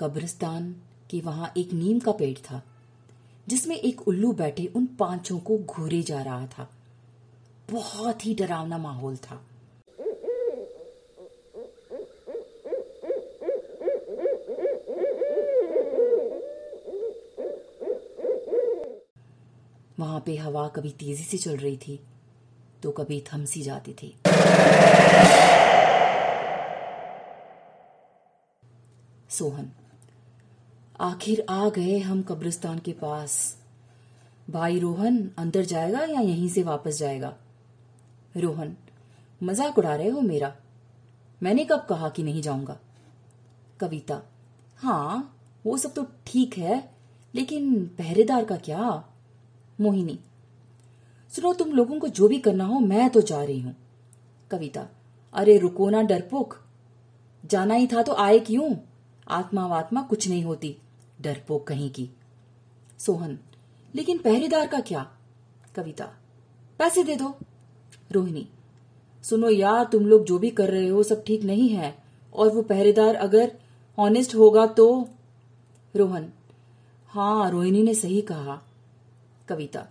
कब्रिस्तान 0.00 0.74
के 1.10 1.20
वहाँ 1.20 1.52
एक 1.56 1.72
नीम 1.72 1.98
का 1.98 2.12
पेड़ 2.12 2.38
था, 2.38 2.62
जिसमें 3.48 3.76
एक 3.76 4.08
उल्लू 4.08 4.32
बैठे 4.32 4.66
उन 4.66 4.86
पाँचों 4.86 5.38
को 5.38 5.58
घूरे 5.58 6.02
जा 6.02 6.22
रहा 6.22 6.46
था। 6.46 6.68
बहुत 7.70 8.26
ही 8.26 8.34
डरावना 8.34 8.78
माहौल 8.78 9.16
था। 9.16 9.40
वहाँ 20.00 20.20
पे 20.26 20.36
हवा 20.36 20.66
कभी 20.68 20.90
तेज़ी 20.90 21.24
से 21.24 21.38
चल 21.38 21.56
रही 21.56 21.76
थी 21.76 21.98
तो 22.82 22.90
कभी 22.90 23.20
थम 23.22 23.44
सी 23.44 23.62
जाती 23.62 23.92
थी। 23.92 24.14
सोहन, 29.30 29.70
आखिर 31.00 31.44
आ 31.50 31.68
गए 31.68 31.98
हम 31.98 32.22
कब्रिस्तान 32.22 32.78
के 32.78 32.92
पास। 32.92 33.36
भाई 34.50 34.78
रोहन, 34.78 35.30
अंदर 35.38 35.64
जाएगा 35.64 36.00
या 36.00 36.20
यहीं 36.20 36.48
से 36.48 36.62
वापस 36.62 36.98
जाएगा? 36.98 37.36
रोहन, 38.34 38.76
मज़ाक 39.40 39.78
उड़ा 39.78 39.94
रहे 39.94 40.08
हो 40.08 40.20
मेरा। 40.20 40.54
मैंने 41.40 41.64
कब 41.64 41.86
कहा 41.88 42.08
कि 42.08 42.22
नहीं 42.22 42.42
जाऊँगा? 42.42 42.76
कविता 43.80 44.20
हाँ 44.78 45.36
वो 45.64 45.76
सब 45.78 45.92
तो 45.94 46.06
ठीक 46.26 46.56
है, 46.58 46.82
लेकिन 47.34 47.84
पहरेदार 47.98 48.44
का 48.44 48.56
क्या? 48.56 49.04
मोहिनी, 49.78 50.18
सुनो, 51.32 51.52
तुम 51.52 51.72
लोगों 51.72 51.98
को 52.00 52.08
जो 52.08 52.28
भी 52.28 52.38
करना 52.38 52.64
हो, 52.64 52.78
मैं 52.80 53.08
तो 53.10 53.20
जा 53.20 53.42
रही 53.42 53.60
हूँ। 53.60 53.74
कविता, 54.50 54.86
अरे 55.34 55.56
रुको 55.58 55.88
ना 55.90 56.02
डरपोक। 56.02 56.56
जाना 57.44 57.74
ही 57.74 57.86
था 57.86 58.02
तो 58.02 58.14
आए 58.14 58.38
क्यों? 58.38 58.74
आत्मा 59.26 59.66
वात्मा 59.66 60.02
कुछ 60.02 60.28
नहीं 60.28 60.44
होती, 60.44 60.76
डरपोक 61.20 61.66
कहीं 61.66 61.90
की। 61.90 62.08
सोहन, 62.98 63.38
लेकिन 63.94 64.18
पहरेदार 64.18 64.66
का 64.66 64.80
क्या? 64.80 65.06
कविता, 65.74 66.04
पैसे 66.80 67.04
दे 67.04 67.16
दो। 67.16 67.34
रोहिणी, 68.10 68.46
सुनो 69.24 69.48
यार, 69.50 69.84
तुम 69.84 70.06
लोग 70.06 70.24
जो 70.24 70.38
भी 70.38 70.50
कर 70.50 70.70
रहे 70.70 70.88
हो 70.88 71.02
सब 71.02 71.24
ठीक 71.24 71.42
नहीं 71.42 71.68
है, 71.68 71.94
और 72.34 72.48
वो 72.48 72.62
पहरेदार 72.62 73.14
अगर 73.14 73.52
ऑनेस्ट 73.98 74.34
होगा 74.34 74.66
तो? 74.66 75.08
रोहन 75.96 76.28
हाँ 77.10 77.50
रोहिणी 77.50 77.82
ने 77.82 77.94
सही 77.94 78.20
कहा। 78.20 78.60
कविता, 79.48 79.86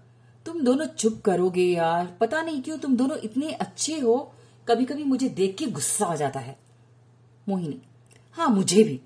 तुम 0.45 0.61
दोनों 0.61 0.85
चुप 0.85 1.21
करोगे 1.25 1.63
यार, 1.63 2.17
पता 2.21 2.41
नहीं 2.41 2.61
क्यों 2.61 2.77
तुम 2.77 2.95
दोनों 2.97 3.17
इतने 3.17 3.51
अच्छे 3.51 3.99
हो 3.99 4.31
कभी 4.67 4.85
कभी 4.85 5.03
मुझे 5.03 5.29
देख 5.29 5.55
के 5.57 5.65
गुस्सा 5.65 6.05
आ 6.05 6.15
जाता 6.15 6.39
है। 6.39 6.57
मोहिनी 7.49 7.81
हाँ 8.31 8.49
मुझे 8.49 8.83
भी। 8.83 8.99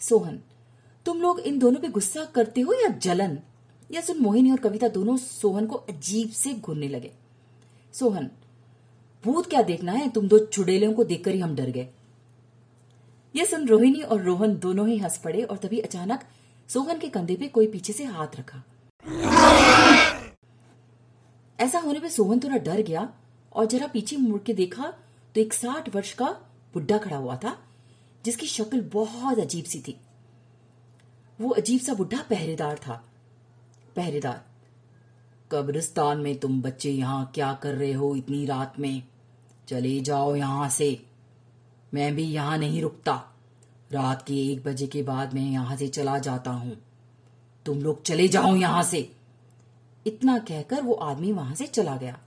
सोहन, 0.00 0.40
तुम 1.06 1.20
लोग 1.20 1.40
इन 1.40 1.58
दोनों 1.58 1.80
पे 1.80 1.88
गुस्सा 1.88 2.24
करते 2.24 2.60
हो 2.60 2.72
या 2.72 2.88
जलन? 2.88 3.38
या 3.90 4.00
सुन, 4.00 4.18
मोहिनी 4.18 4.50
और 4.50 4.58
कविता 4.58 4.88
दोनों 4.88 5.16
सोहन 5.16 5.66
को 5.66 5.76
अजीब 5.76 6.30
से 6.30 6.54
घूरने 6.54 6.88
लगे। 6.88 7.12
सोहन, 7.96 8.30
भूत 9.24 9.46
क्या 9.46 9.60
देखना 9.62 9.92
है? 9.92 10.08
तुम 10.10 10.26
दो 10.28 10.38
चुड़ेलों 10.38 10.92
को 10.92 11.04
देखकर 11.04 11.30
ही 11.30 11.40
हम 11.40 11.54
डर 11.56 11.70
गए। 11.70 11.88
यह 13.34 13.44
सुन 13.44 13.66
रोहिणी 13.68 14.00
और 14.00 14.22
रोहन 14.22 14.56
दोनों 14.56 14.86
ही 14.88 14.96
हंस 14.98 15.16
पड़े 15.18 15.42
और 15.42 15.56
तभी 15.56 15.78
अचानक 15.80 16.24
सोहन 16.68 16.98
के 16.98 17.08
कंधे 17.08 17.36
पे 17.36 17.48
कोई 17.48 17.66
पीछे 17.66 17.92
से 17.92 18.04
हाथ 18.06 18.36
रखा। 18.38 18.62
ऐसा 21.58 21.78
होने 21.78 22.00
पे 22.00 22.08
सोहन 22.10 22.40
थोड़ा 22.40 22.56
डर 22.58 22.80
गया 22.82 23.08
और 23.52 23.66
जरा 23.66 23.86
पीछे 23.86 24.16
मुड़ 24.16 24.40
के 24.40 24.54
देखा 24.54 24.92
तो 25.34 25.40
एक 25.40 25.54
साठ 25.54 25.88
वर्ष 25.94 26.12
का 26.12 26.26
बुढ़ा 26.74 26.98
खड़ा 26.98 27.16
हुआ 27.16 27.36
था, 27.36 27.56
जिसकी 28.24 28.46
शक्ल 28.46 28.80
बहुत 28.92 29.38
अजीब 29.38 29.64
सी 29.64 29.80
थी। 29.80 29.96
वो 31.38 31.50
अजीब 31.52 31.80
सा 31.80 31.94
बुढ़ा 31.94 32.22
पहरेदार 32.30 32.78
था, 32.78 33.02
पहरेदार। 33.96 34.44
कब्रिस्तान 35.50 36.18
में 36.18 36.38
तुम 36.38 36.60
बच्चे 36.62 36.90
यहाँ 36.90 37.30
क्या 37.34 37.52
कर 37.52 37.74
रहे 37.74 37.92
हो 37.92 38.14
इतनी 38.16 38.44
रात 38.46 38.78
में? 38.78 39.02
चले 39.68 40.00
जाओ 40.00 40.34
यहाँ 40.36 40.68
से। 40.68 40.88
मैं 41.94 42.14
भी 42.14 42.24
यहाँ 42.24 42.58
नहीं 42.58 42.80
रुकता। 42.82 43.12
रात 43.92 44.22
के 44.22 44.34
एक 44.52 44.62
बजे 44.64 44.86
के 44.86 45.02
बाद 45.02 45.34
मैं 45.34 45.42
यहाँ 45.42 45.76
से 45.76 45.88
चला 45.88 46.18
जाता 46.18 46.50
हूँ। 46.50 46.76
तुम 47.66 47.82
लोग 47.82 48.02
चले 48.02 48.28
जाओ 48.28 48.54
यहाँ 48.56 48.82
से। 48.82 49.08
इतना 50.06 50.38
कहकर 50.38 50.82
वो 50.82 50.94
आदमी 50.94 51.32
वहाँ 51.32 51.54
से 51.54 51.66
चला 51.66 51.96
गया। 51.96 52.18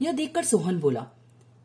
यह 0.00 0.12
देखकर 0.12 0.44
सोहन 0.44 0.78
बोला, 0.80 1.06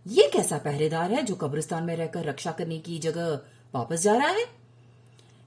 ये 0.06 0.30
कैसा 0.34 0.58
पहरेदार 0.58 1.14
है 1.14 1.22
जो 1.24 1.36
कब्रिस्तान 1.36 1.84
में 1.84 1.96
रहकर 1.96 2.26
रक्षा 2.26 2.52
करने 2.52 2.78
की 2.80 2.98
जगह 3.00 3.34
वापस 3.74 4.02
जा 4.02 4.16
रहा 4.16 4.28
है? 4.28 4.46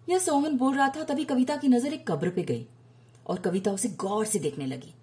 यह 0.08 0.18
सोहन 0.18 0.56
बोल 0.56 0.74
रहा 0.76 0.88
था 0.88 1.02
तभी 1.04 1.24
कविता 1.24 1.56
की 1.56 1.68
नज़र 1.68 1.92
एक 1.92 2.06
कब्र 2.06 2.30
पे 2.30 2.42
गई। 2.42 2.66
और 3.28 3.38
कविता 3.38 3.72
उसे 3.72 3.88
गौर 3.88 4.24
से 4.24 4.38
देखने 4.38 4.66
लगी। 4.66 4.94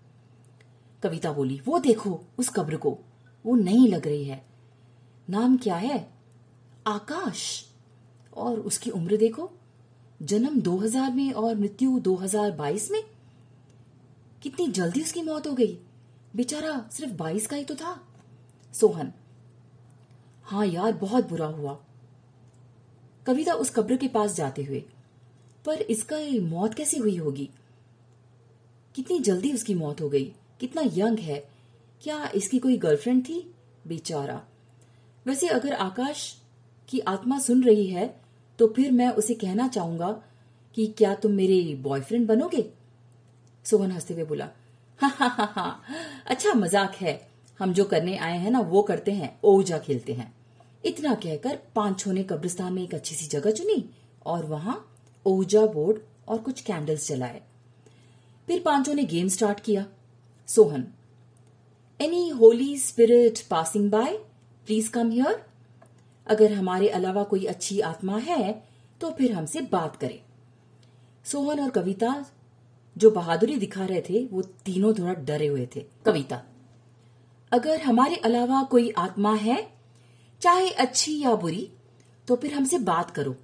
कविता 1.03 1.31
बोली, 1.31 1.61
वो 1.65 1.79
देखो, 1.79 2.23
उस 2.37 2.49
कब्र 2.49 2.77
को। 2.77 2.99
वो 3.45 3.55
नहीं 3.55 3.87
लग 3.87 4.07
रही 4.07 4.23
है। 4.23 4.45
नाम 5.29 5.57
क्या 5.57 5.75
है? 5.75 6.13
आकाश। 6.87 7.71
और 8.37 8.59
उसकी 8.59 8.89
उम्र 8.89 9.17
देखो। 9.17 9.51
जन्म 10.21 10.61
2000 10.61 11.13
में 11.13 11.31
और 11.31 11.55
मृत्यु 11.55 11.99
2022 11.99 12.91
में। 12.91 13.03
कितनी 14.43 14.67
जल्दी 14.67 15.01
उसकी 15.01 15.21
मौत 15.21 15.47
हो 15.47 15.53
गई। 15.53 15.79
बेचारा 16.35 16.89
सिर्फ़ 16.91 17.13
22 17.13 17.47
का 17.47 17.55
ही 17.55 17.63
तो 17.63 17.75
था। 17.75 18.07
सोहन 18.73 19.13
हाँ 20.43 20.65
यार, 20.65 20.91
बहुत 20.91 21.29
बुरा 21.29 21.45
हुआ। 21.45 21.79
कविता 23.25 23.53
उस 23.53 23.69
कब्र 23.69 23.97
के 23.97 24.07
पास 24.07 24.35
जाते 24.35 24.63
हुए, 24.63 24.85
पर 25.65 25.81
इसका 25.81 26.41
मौत 26.41 26.73
कैसे 26.73 26.97
हुई 26.97 27.17
होगी? 27.17 27.49
कितनी 28.95 29.19
जल्दी 29.19 29.51
उसकी 29.53 29.73
मौत 29.73 30.01
हो 30.01 30.09
गई? 30.09 30.23
कितना 30.59 30.81
यंग 30.95 31.19
है? 31.19 31.43
क्या 32.03 32.29
इसकी 32.35 32.59
कोई 32.59 32.77
गर्लफ्रेंड 32.77 33.23
थी? 33.23 33.39
बेचारा। 33.87 34.41
वैसे 35.25 35.47
अगर 35.47 35.73
आकाश 35.73 36.35
की 36.89 36.99
आत्मा 36.99 37.39
सुन 37.39 37.63
रही 37.63 37.85
है 37.87 38.13
तो 38.59 38.67
फिर 38.67 38.91
मैं 38.91 39.09
उसे 39.09 39.33
कहना 39.33 39.67
चाहूँगा 39.67 40.11
कि 40.77 40.85
क्या 40.87 41.13
तुम 41.15 41.31
मेरे 41.31 41.75
बॉयफ्रेंड 41.75 42.27
बनोगे? 42.27 42.65
सोहन 43.65 43.91
हँसते 43.91 44.13
हुए 44.13 44.23
बोला 44.23 44.49
अच्छा 46.27 46.53
मज़ाक 46.53 46.95
है। 46.95 47.19
हम 47.59 47.73
जो 47.73 47.83
करने 47.85 48.17
आए 48.17 48.37
हैं 48.37 48.51
ना, 48.51 48.59
वो 48.59 48.81
करते 48.81 49.11
हैं, 49.11 49.39
ओजा 49.43 49.77
खेलते 49.77 50.13
हैं। 50.13 50.33
इतना 50.85 51.13
कहकर 51.15 51.59
पाँचों 51.75 52.13
ने 52.13 52.23
कब्रिस्तान 52.23 52.73
में 52.73 52.81
एक 52.83 52.93
अच्छी 52.95 53.15
सी 53.15 53.27
जगह 53.27 53.51
चुनी 53.51 53.83
और 54.25 54.45
वहाँ 54.45 54.77
ओजा 55.25 55.65
बोर्ड 55.65 55.99
और 56.27 56.37
कुछ 56.37 56.61
कैंडल्स 56.61 57.07
जलाए। 57.07 57.41
फिर 58.47 58.61
पाँचों 58.61 58.93
ने 58.93 59.03
गेम 59.03 59.27
स्टार्ट 59.27 59.59
किया। 59.59 59.85
Sohan 60.47 60.87
any 61.99 62.27
Holy 62.29 62.77
Spirit 62.77 63.39
passing 63.49 63.89
by 63.91 64.17
please 64.67 64.89
come 64.91 65.09
here 65.11 65.43
अगर 66.27 66.53
हमारे 66.53 66.89
अलावा 66.89 67.23
कोई 67.23 67.45
अच्छी 67.45 67.79
आत्मा 67.81 68.17
है 68.17 68.53
तो 69.01 69.11
फिर 69.11 69.31
हमसे 69.31 69.61
बात 69.61 69.95
करे। 69.95 70.21
सोहन 71.25 71.59
और 71.59 71.69
कविता 71.69 72.25
जो 72.97 73.11
बहादुरी 73.11 73.55
दिखा 73.57 73.85
रहे 73.85 74.01
थे, 74.01 74.25
वो 74.25 74.41
तीनों 74.41 74.93
थोड़ा 74.93 75.13
डरे 75.13 75.47
हुए 75.47 75.67
थे। 75.75 75.85
कविता, 76.05 76.41
अगर 77.51 77.81
हमारे 77.81 78.15
अलावा 78.15 78.61
कोई 78.63 78.89
आत्मा 78.97 79.33
है, 79.35 79.57
चाहे 80.41 80.69
अच्छी 80.69 81.19
या 81.21 81.35
बुरी 81.35 81.69
तो 82.27 82.35
फिर 82.35 82.53
हमसे 82.53 82.77
बात 82.79 83.11
करो। 83.11 83.35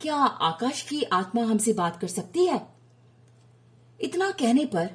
क्या 0.00 0.16
आकाश 0.16 0.82
की 0.82 1.02
आत्मा 1.02 1.42
हमसे 1.42 1.72
बात 1.72 2.00
कर 2.00 2.08
सकती 2.08 2.46
है? 2.46 2.73
इतना 4.00 4.30
कहने 4.30 4.64
पर 4.66 4.88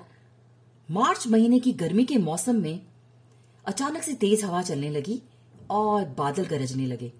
मार्च 0.89 1.27
महीने 1.27 1.59
की 1.59 1.71
गर्मी 1.73 2.03
के 2.05 2.17
मौसम 2.17 2.55
में 2.55 2.79
अचानक 3.65 4.03
से 4.03 4.13
तेज 4.13 4.43
हवा 4.43 4.61
चलने 4.61 4.89
लगी 4.89 5.21
और 5.69 6.05
बादल 6.17 6.45
गरजने 6.45 6.85
लगे। 6.85 7.11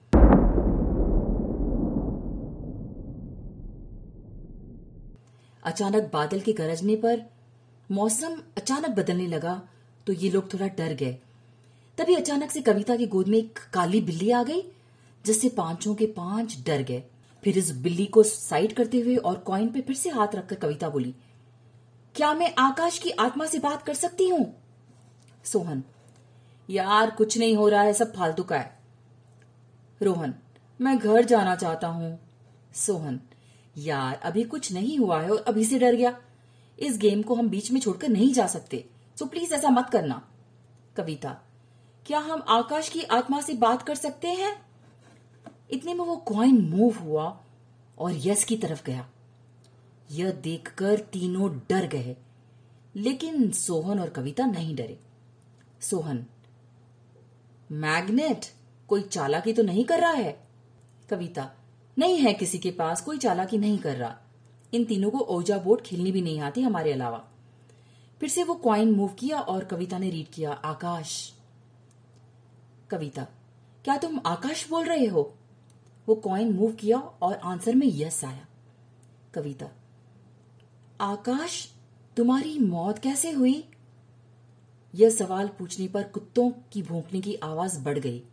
अचानक 5.63 6.09
बादल 6.13 6.39
के 6.39 6.53
गरजने 6.53 6.95
पर 6.95 7.21
मौसम 7.89 8.41
अचानक 8.57 8.89
बदलने 8.89 9.27
लगा 9.27 9.62
तो 10.07 10.13
ये 10.13 10.29
लोग 10.29 10.53
थोड़ा 10.53 10.67
डर 10.67 10.93
गए। 10.93 11.17
तभी 11.98 12.15
अचानक 12.15 12.51
से 12.51 12.62
कविता 12.62 12.95
की 12.95 13.07
गोद 13.07 13.27
में 13.27 13.38
एक 13.38 13.59
काली 13.74 14.01
बिल्ली 14.01 14.31
आ 14.31 14.43
गई, 14.43 14.62
जिससे 15.25 15.50
पाँचों 15.50 15.95
के 15.95 16.05
पाँच 16.17 16.57
डर 16.65 16.83
गए। 16.83 17.03
फिर 17.43 17.57
इस 17.57 17.71
बिल्ली 17.77 18.05
को 18.05 18.24
साइड 18.24 18.74
करते 18.74 19.00
हुए 19.00 19.15
और 19.15 19.38
कॉइन 19.39 19.67
पे 19.67 19.81
फिर 19.81 19.95
से 19.95 20.09
हाथ 20.09 20.36
रखकर 20.36 20.55
कविता 20.55 20.89
बोली 20.89 21.13
क्या 22.15 22.33
मैं 22.33 22.53
आकाश 22.57 22.97
की 22.99 23.09
आत्मा 23.09 23.45
से 23.45 23.59
बात 23.59 23.83
कर 23.83 23.93
सकती 23.93 24.27
हूँ? 24.29 24.45
सोहन, 25.45 25.83
यार 26.69 27.11
कुछ 27.11 27.37
नहीं 27.37 27.55
हो 27.55 27.67
रहा 27.67 27.81
है, 27.81 27.93
सब 27.93 28.13
फालतू 28.15 28.43
का 28.43 28.57
है। 28.57 28.79
रोहन, 30.01 30.33
मैं 30.79 30.97
घर 30.97 31.25
जाना 31.25 31.55
चाहता 31.55 31.87
हूँ। 31.87 32.19
सोहन, 32.75 33.19
यार 33.77 34.15
अभी 34.15 34.43
कुछ 34.43 34.71
नहीं 34.73 34.97
हुआ 34.97 35.21
है 35.21 35.29
और 35.31 35.43
अभी 35.47 35.65
से 35.65 35.79
डर 35.79 35.95
गया। 35.95 36.15
इस 36.79 36.97
गेम 36.97 37.21
को 37.21 37.35
हम 37.35 37.49
बीच 37.49 37.71
में 37.71 37.79
छोड़कर 37.81 38.09
नहीं 38.09 38.33
जा 38.33 38.47
सकते 38.47 38.85
सो 39.17 39.25
प्लीज़ 39.25 39.53
ऐसा 39.53 39.69
मत 39.69 39.89
करना। 39.89 40.21
कविता, 40.97 41.29
क्या 42.05 42.19
हम 42.19 42.43
आकाश 42.49 42.89
की 42.89 43.03
आत्मा 43.03 43.41
से 43.41 43.53
बात 43.53 43.81
कर 43.81 43.95
सकते 43.95 44.27
हैं? 44.27 44.55
इतने 45.71 45.93
में 45.93 46.05
वो 46.05 46.15
कॉइन 46.17 46.61
मूव 46.69 46.97
हुआ 46.97 47.25
और 47.97 48.13
यस 48.17 48.43
की 48.43 48.55
तरफ़ 48.57 48.83
गया। 48.85 49.07
यह 50.11 50.31
देखकर 50.31 50.99
तीनों 50.99 51.59
डर 51.69 51.87
गए। 51.87 52.15
लेकिन 52.95 53.51
सोहन 53.51 53.99
और 53.99 54.09
कविता 54.09 54.45
नहीं 54.45 54.75
डरे। 54.75 54.99
सोहन, 55.81 56.25
मैग्नेट, 57.71 58.45
कोई 58.87 59.01
चालाकी 59.01 59.53
तो 59.53 59.63
नहीं 59.63 59.85
कर 59.85 59.99
रहा 59.99 60.11
है? 60.11 60.47
कविता, 61.09 61.51
नहीं 61.97 62.17
है 62.17 62.33
किसी 62.33 62.59
के 62.59 62.71
पास, 62.71 63.01
कोई 63.01 63.17
चालाकी 63.17 63.57
नहीं 63.57 63.77
कर 63.77 63.95
रहा। 63.95 64.17
इन 64.73 64.85
तीनों 64.85 65.11
को 65.11 65.17
ओजा 65.17 65.57
बोर्ड 65.57 65.81
खेलनी 65.81 66.11
भी 66.11 66.21
नहीं 66.21 66.39
आती 66.39 66.61
हमारे 66.61 66.93
अलावा। 66.93 67.27
फिर 68.19 68.29
से 68.29 68.43
वो 68.43 68.55
क्वाइन 68.55 68.91
मूव 68.91 69.07
किया 69.07 69.39
और 69.39 69.63
कविता 69.63 69.97
ने 69.97 70.09
रीड 70.09 70.27
किया, 70.27 70.51
आकाश। 70.51 71.33
कविता, 72.89 73.23
क्या 73.83 73.97
तुम 73.97 74.21
आकाश 74.25 74.69
बोल 74.69 74.85
रहे 74.85 75.05
हो? 75.05 75.33
वो 76.07 76.15
कॉइन 76.15 76.53
मूव 76.53 76.71
किया 76.71 76.97
और 76.97 77.33
आंसर 77.33 77.75
में 77.75 77.87
यस 77.87 78.25
आया। 78.25 78.47
कविता 79.33 79.69
आकाश, 81.01 81.73
तुम्हारी 82.17 82.59
मौत 82.59 82.99
कैसे 82.99 83.31
हुई? 83.31 83.69
यह 84.95 85.09
सवाल 85.09 85.47
पूछने 85.47 85.87
पर 85.87 86.03
कुत्तों 86.03 86.51
की 86.73 86.83
भोंकने 86.83 87.21
की 87.21 87.35
आवाज़ 87.35 87.79
बढ़ 87.79 87.99
गई। 87.99 88.23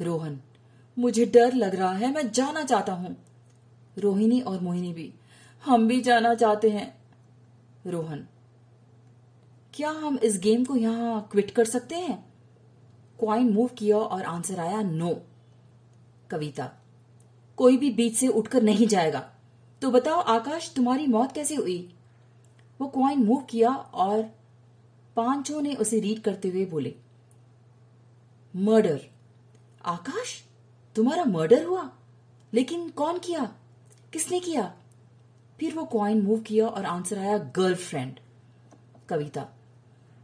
रोहन, 0.00 0.40
मुझे 0.98 1.24
डर 1.24 1.52
लग 1.54 1.74
रहा 1.74 1.92
है, 1.92 2.14
मैं 2.14 2.32
जाना 2.32 2.64
चाहता 2.64 2.92
हूँ। 2.92 3.16
रोहिणी 3.98 4.40
और 4.40 4.60
मोहिनी 4.60 4.92
भी, 4.92 5.14
हम 5.64 5.88
भी 5.88 6.00
जाना 6.00 6.34
चाहते 6.34 6.70
हैं। 6.70 6.98
रोहन 7.86 8.26
क्या 9.78 9.90
हम 9.90 10.18
इस 10.18 10.38
गेम 10.38 10.64
को 10.64 10.76
यहाँ 10.76 11.28
क्विट 11.32 11.50
कर 11.50 11.64
सकते 11.64 11.94
हैं? 11.94 12.32
क्वाइन 13.18 13.50
मूव 13.52 13.66
किया 13.68 13.96
और 13.96 14.22
आंसर 14.22 14.60
आया 14.60 14.80
नो 14.82 15.10
कविता, 16.30 16.70
कोई 17.56 17.76
भी 17.76 17.90
बीच 17.90 18.16
से 18.16 18.28
उठकर 18.28 18.62
नहीं 18.62 18.86
जाएगा। 18.86 19.20
तो 19.82 19.90
बताओ, 19.90 20.14
आकाश, 20.14 20.72
तुम्हारी 20.76 21.06
मौत 21.06 21.32
कैसे 21.32 21.54
हुई? 21.54 21.94
वो 22.80 22.88
क्वाइन 22.88 23.24
मूव 23.24 23.40
किया 23.40 23.70
और 23.70 24.22
पाँचों 25.16 25.60
ने 25.62 25.74
उसे 25.74 26.00
रीड 26.00 26.22
करते 26.22 26.48
हुए 26.48 26.64
बोले 26.64 26.94
मर्डर 28.56 29.00
आकाश, 29.84 30.44
तुम्हारा 30.96 31.24
मर्डर 31.24 31.64
हुआ? 31.64 31.90
लेकिन 32.52 32.88
कौन 32.90 33.18
किया? 33.18 33.44
किसने 34.12 34.40
किया? 34.40 34.74
फिर 35.60 35.74
वो 35.74 35.84
क्वाइन 35.84 36.22
मूव 36.22 36.40
किया 36.40 36.66
और 36.66 36.84
आंसर 36.84 37.18
आया 37.18 37.38
गर्लफ्रेंड 37.38 38.18
कविता 39.08 39.48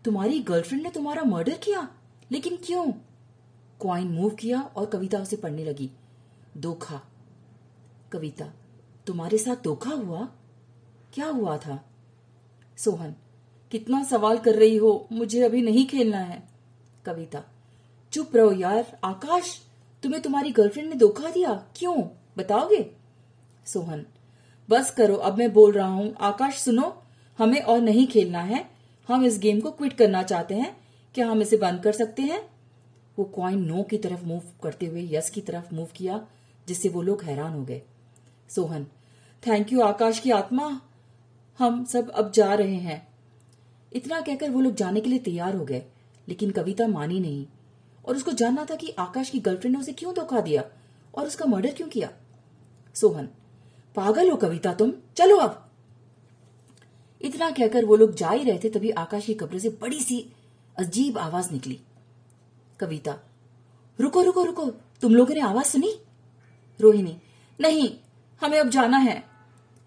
तुम्हारी 0.04 0.40
गर्लफ्रेंड 0.40 0.82
ने 0.82 0.90
तुम्हारा 0.90 1.22
मर्डर 1.22 1.54
किया? 1.54 1.88
लेकिन 2.32 2.56
क्यों? 2.56 2.92
क्वाइन 3.80 4.08
मूव 4.08 4.30
किया 4.30 4.60
और 4.60 4.86
कविता 4.86 5.18
उसे 5.18 5.36
पढ़ने 5.36 5.64
लगी। 5.64 5.90
धोखा। 6.58 7.00
कविता, 8.12 8.52
तुम्हारे 9.06 9.38
साथ 9.38 9.56
धोखा 9.64 9.90
हुआ? 9.90 10.28
क्या 11.14 11.26
हुआ 11.26 11.58
था? 11.58 11.84
सोहन, 12.76 13.14
कितना 13.70 14.04
सवाल 14.04 14.38
कर 14.38 14.54
रही 14.54 14.76
हो? 14.76 15.08
मुझे 15.12 15.42
अभी 15.42 15.62
नहीं 15.62 15.86
खेलना 15.86 16.18
है। 16.18 16.48
कविता, 17.06 17.44
चुप 18.12 18.36
रहो 18.36 18.52
यार, 18.52 18.98
आकाश, 19.04 19.62
तुम्हें 20.02 20.22
तुम्हारी 20.22 20.50
गर्लफ्रेंड 20.50 20.88
ने 20.88 20.96
धोखा 20.96 21.30
दिया? 21.30 21.66
क्यों? 21.76 22.08
बताओगे? 22.38 22.90
सोहन, 23.66 24.06
बस 24.70 24.90
करो, 24.90 25.14
अब 25.14 25.38
मैं 25.38 25.52
बोल 25.52 25.72
रहा 25.72 25.88
हूँ, 25.88 26.14
आकाश 26.20 26.58
सुनो, 26.58 27.02
हमें 27.38 27.60
और 27.60 27.80
नहीं 27.80 28.06
खेलना 28.06 28.40
है। 28.40 28.73
हम 29.08 29.24
इस 29.24 29.38
गेम 29.38 29.60
को 29.60 29.70
क्विट 29.70 29.92
करना 29.92 30.22
चाहते 30.22 30.54
हैं, 30.54 30.76
क्या 31.14 31.28
हम 31.28 31.42
इसे 31.42 31.56
बंद 31.56 31.82
कर 31.82 31.92
सकते 31.92 32.22
हैं? 32.22 32.50
वो 33.18 33.24
क्वाइन 33.24 33.58
नो 33.58 33.82
की 33.82 33.98
तरफ़ 33.98 34.24
मूव 34.24 34.42
करते 34.62 34.86
हुए 34.86 35.08
यस 35.10 35.30
की 35.30 35.40
तरफ़ 35.40 35.74
मूव 35.74 35.88
किया, 35.96 36.26
जिससे 36.68 36.88
वो 36.88 37.02
लोग 37.02 37.22
हैरान 37.22 37.52
हो 37.52 37.64
गए। 37.64 37.82
सोहन 38.48 38.84
थैंक 39.46 39.72
यू 39.72 39.80
आकाश 39.80 40.18
की 40.18 40.30
आत्मा, 40.30 40.80
हम 41.58 41.84
सब 41.84 42.10
अब 42.10 42.32
जा 42.32 42.54
रहे 42.54 42.74
हैं। 42.74 43.08
इतना 43.92 44.20
कहकर 44.20 44.50
वो 44.50 44.60
लोग 44.60 44.74
जाने 44.74 45.00
के 45.00 45.10
लिए 45.10 45.18
तैयार 45.18 45.56
हो 45.56 45.64
गए, 45.64 45.82
लेकिन 46.28 46.50
कविता 46.50 46.86
मानी 46.86 47.20
नहीं। 47.20 47.46
और 48.04 48.16
उसको 48.16 48.32
जानना 48.32 48.66
था 48.70 48.74
कि 48.74 48.94
आकाश 48.98 49.30
की 49.30 49.40
गर्लफ्रेंड 49.40 49.76
ने 49.76 49.80
उसे 49.80 49.92
क्यों 49.92 50.14
धोखा 50.14 50.40
दिया? 50.40 50.64
और 51.14 51.26
उसका 51.26 51.46
मर्डर 51.46 51.72
क्यों 51.72 51.88
किया? 51.88 52.10
सोहन, 52.94 53.28
पागल 53.94 54.30
हो 54.30 54.36
कविता 54.36 54.74
तुम, 54.74 54.92
चलो 55.16 55.36
अब। 55.36 55.63
इतना 57.24 57.50
कहकर 57.50 57.84
वो 57.84 57.96
लोग 57.96 58.14
जा 58.14 58.30
ही 58.30 58.44
रहे 58.44 58.60
थे, 58.64 58.70
तभी 58.70 58.90
आकाश 58.90 59.26
की 59.26 59.34
कब्र 59.34 59.58
से 59.58 59.68
बड़ी 59.68 60.00
सी 60.00 60.32
अजीब 60.78 61.18
आवाज़ 61.18 61.52
निकली। 61.52 61.80
कविता, 62.80 63.18
रुको 64.00 64.22
रुको 64.22 64.44
रुको, 64.44 64.66
तुम 65.00 65.14
लोगों 65.14 65.34
ने 65.34 65.40
आवाज़ 65.40 65.66
सुनी? 65.66 65.98
रोहिणी, 66.80 67.16
नहीं, 67.60 67.96
हमें 68.40 68.60
अब 68.60 68.68
जाना 68.68 68.96
है। 68.96 69.24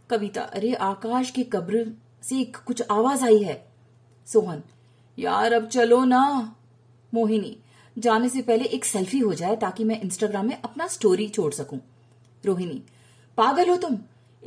कविता, 0.10 0.42
अरे, 0.42 0.74
आकाश 0.74 1.32
की 1.32 1.44
कब्र 1.44 1.94
से 2.24 2.44
कुछ 2.44 2.84
आवाज़ 2.92 3.24
आई 3.24 3.44
है। 3.44 3.68
सोहन, 4.26 4.64
यार, 5.20 5.54
अब 5.54 5.68
चलो 5.68 6.06
ना। 6.06 6.56
मोहिनी, 7.14 7.58
जाने 7.98 8.30
से 8.30 8.42
पहले 8.42 8.66
एक 8.66 8.86
सेल्फी 8.86 9.20
हो 9.20 9.34
जाए 9.34 9.56
ताकि 9.56 9.84
मैं 9.84 10.02
इंस्टाग्राम 10.02 10.48
में 10.48 10.62
अपना 10.62 10.88
स्टोरी 10.88 11.30
छोड़ 11.30 11.54
सकूँ। 11.54 11.80
रोहिणी, 12.46 12.84
पागल 13.38 13.70
हो 13.70 13.76
तुम? 13.76 13.98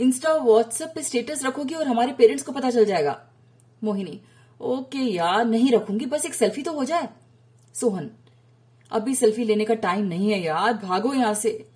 इंस्टा 0.01 0.35
व्हाट्सएप 0.35 0.93
पे 0.95 1.03
स्टेटस 1.03 1.45
रखोगी 1.45 1.75
और 1.75 1.89
हमारे 1.89 2.13
पेरेंट्स 2.13 2.45
को 2.45 2.53
पता 2.53 2.71
चल 2.71 2.85
जाएगा। 2.85 3.21
मोहिनी 3.85 4.21
ओके 4.61 4.99
यार, 4.99 5.45
नहीं 5.45 5.71
रखूँगी, 5.73 6.07
बस 6.07 6.25
एक 6.27 6.35
सेल्फी 6.35 6.63
तो 6.63 6.73
हो 6.73 6.85
जाए। 6.85 7.09
सोहन, 7.75 8.11
अभी 8.93 9.15
सेल्फी 9.15 9.45
लेने 9.45 9.65
का 9.65 9.75
टाइम 9.75 10.05
नहीं 10.05 10.31
है 10.33 10.41
यार, 10.41 10.73
भागो 10.73 11.13
यहाँ 11.15 11.35
से। 11.35 11.67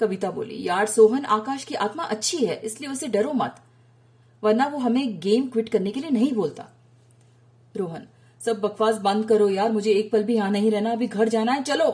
कविता 0.00 0.30
बोली, 0.30 0.68
यार 0.68 0.86
सोहन, 0.86 1.24
आकाश 1.24 1.64
की 1.64 1.74
आत्मा 1.74 2.04
अच्छी 2.04 2.36
है, 2.36 2.56
इसलिए 2.56 2.90
उसे 2.90 3.08
डरो 3.08 3.32
मत। 3.32 3.56
वरना 4.42 4.66
वो 4.66 4.78
हमें 4.78 5.20
गेम 5.20 5.46
क्विट 5.48 5.68
करने 5.68 5.90
के 5.90 6.00
लिए 6.00 6.10
नहीं 6.10 6.32
बोलता। 6.32 6.68
रोहन, 7.76 8.06
सब 8.40 8.60
बकवास 8.60 8.98
बंद 8.98 9.28
करो 9.28 9.48
यार, 9.48 9.72
मुझे 9.72 9.92
एक 9.92 10.10
पल 10.12 10.22
भी 10.22 10.34
यहाँ 10.34 10.50
नहीं 10.50 10.70
रहना, 10.70 10.92
अभी 10.92 11.06
घर 11.06 11.28
जाना 11.28 11.52
है, 11.52 11.62
चलो। 11.62 11.88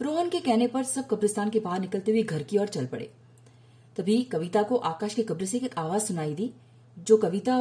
रोहन 0.00 0.28
के 0.28 0.40
कहने 0.40 0.66
पर 0.66 0.84
सब 0.84 1.06
कब्रिस्तान 1.06 1.50
के 1.50 1.60
बाहर 1.60 1.80
निकलते 1.80 2.12
हुए 2.12 2.22
घर 2.22 2.42
की 2.42 2.58
ओर 2.58 2.68
चल 2.68 2.86
पड़े। 2.86 3.10
तभी 3.96 4.22
कविता 4.22 4.62
को 4.62 4.76
आकाश 4.76 5.14
के 5.14 5.22
कब्र 5.22 5.44
से 5.44 5.58
एक 5.58 5.78
आवाज़ 5.78 6.02
सुनाई 6.02 6.34
दी 6.34 6.50
जो 6.96 7.16
कविता 7.16 7.58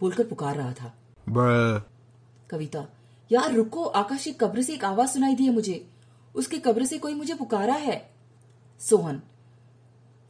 बोलकर 0.00 0.24
पुकार 0.24 0.56
रहा 0.56 0.72
था। 0.72 0.92
कविता 2.50 2.86
यार 3.30 3.52
रुको 3.52 3.84
आकाश 3.84 4.24
की 4.24 4.32
कब्र 4.32 4.62
से 4.62 4.74
एक 4.74 4.84
आवाज़ 4.84 5.10
सुनाई 5.10 5.34
दी 5.34 5.44
है 5.44 5.52
मुझे। 5.52 5.84
उसके 6.34 6.58
कब्र 6.58 6.84
से 6.84 6.98
कोई 6.98 7.14
मुझे 7.14 7.34
पुकारा 7.34 7.74
है? 7.74 8.10
सोहन 8.80 9.20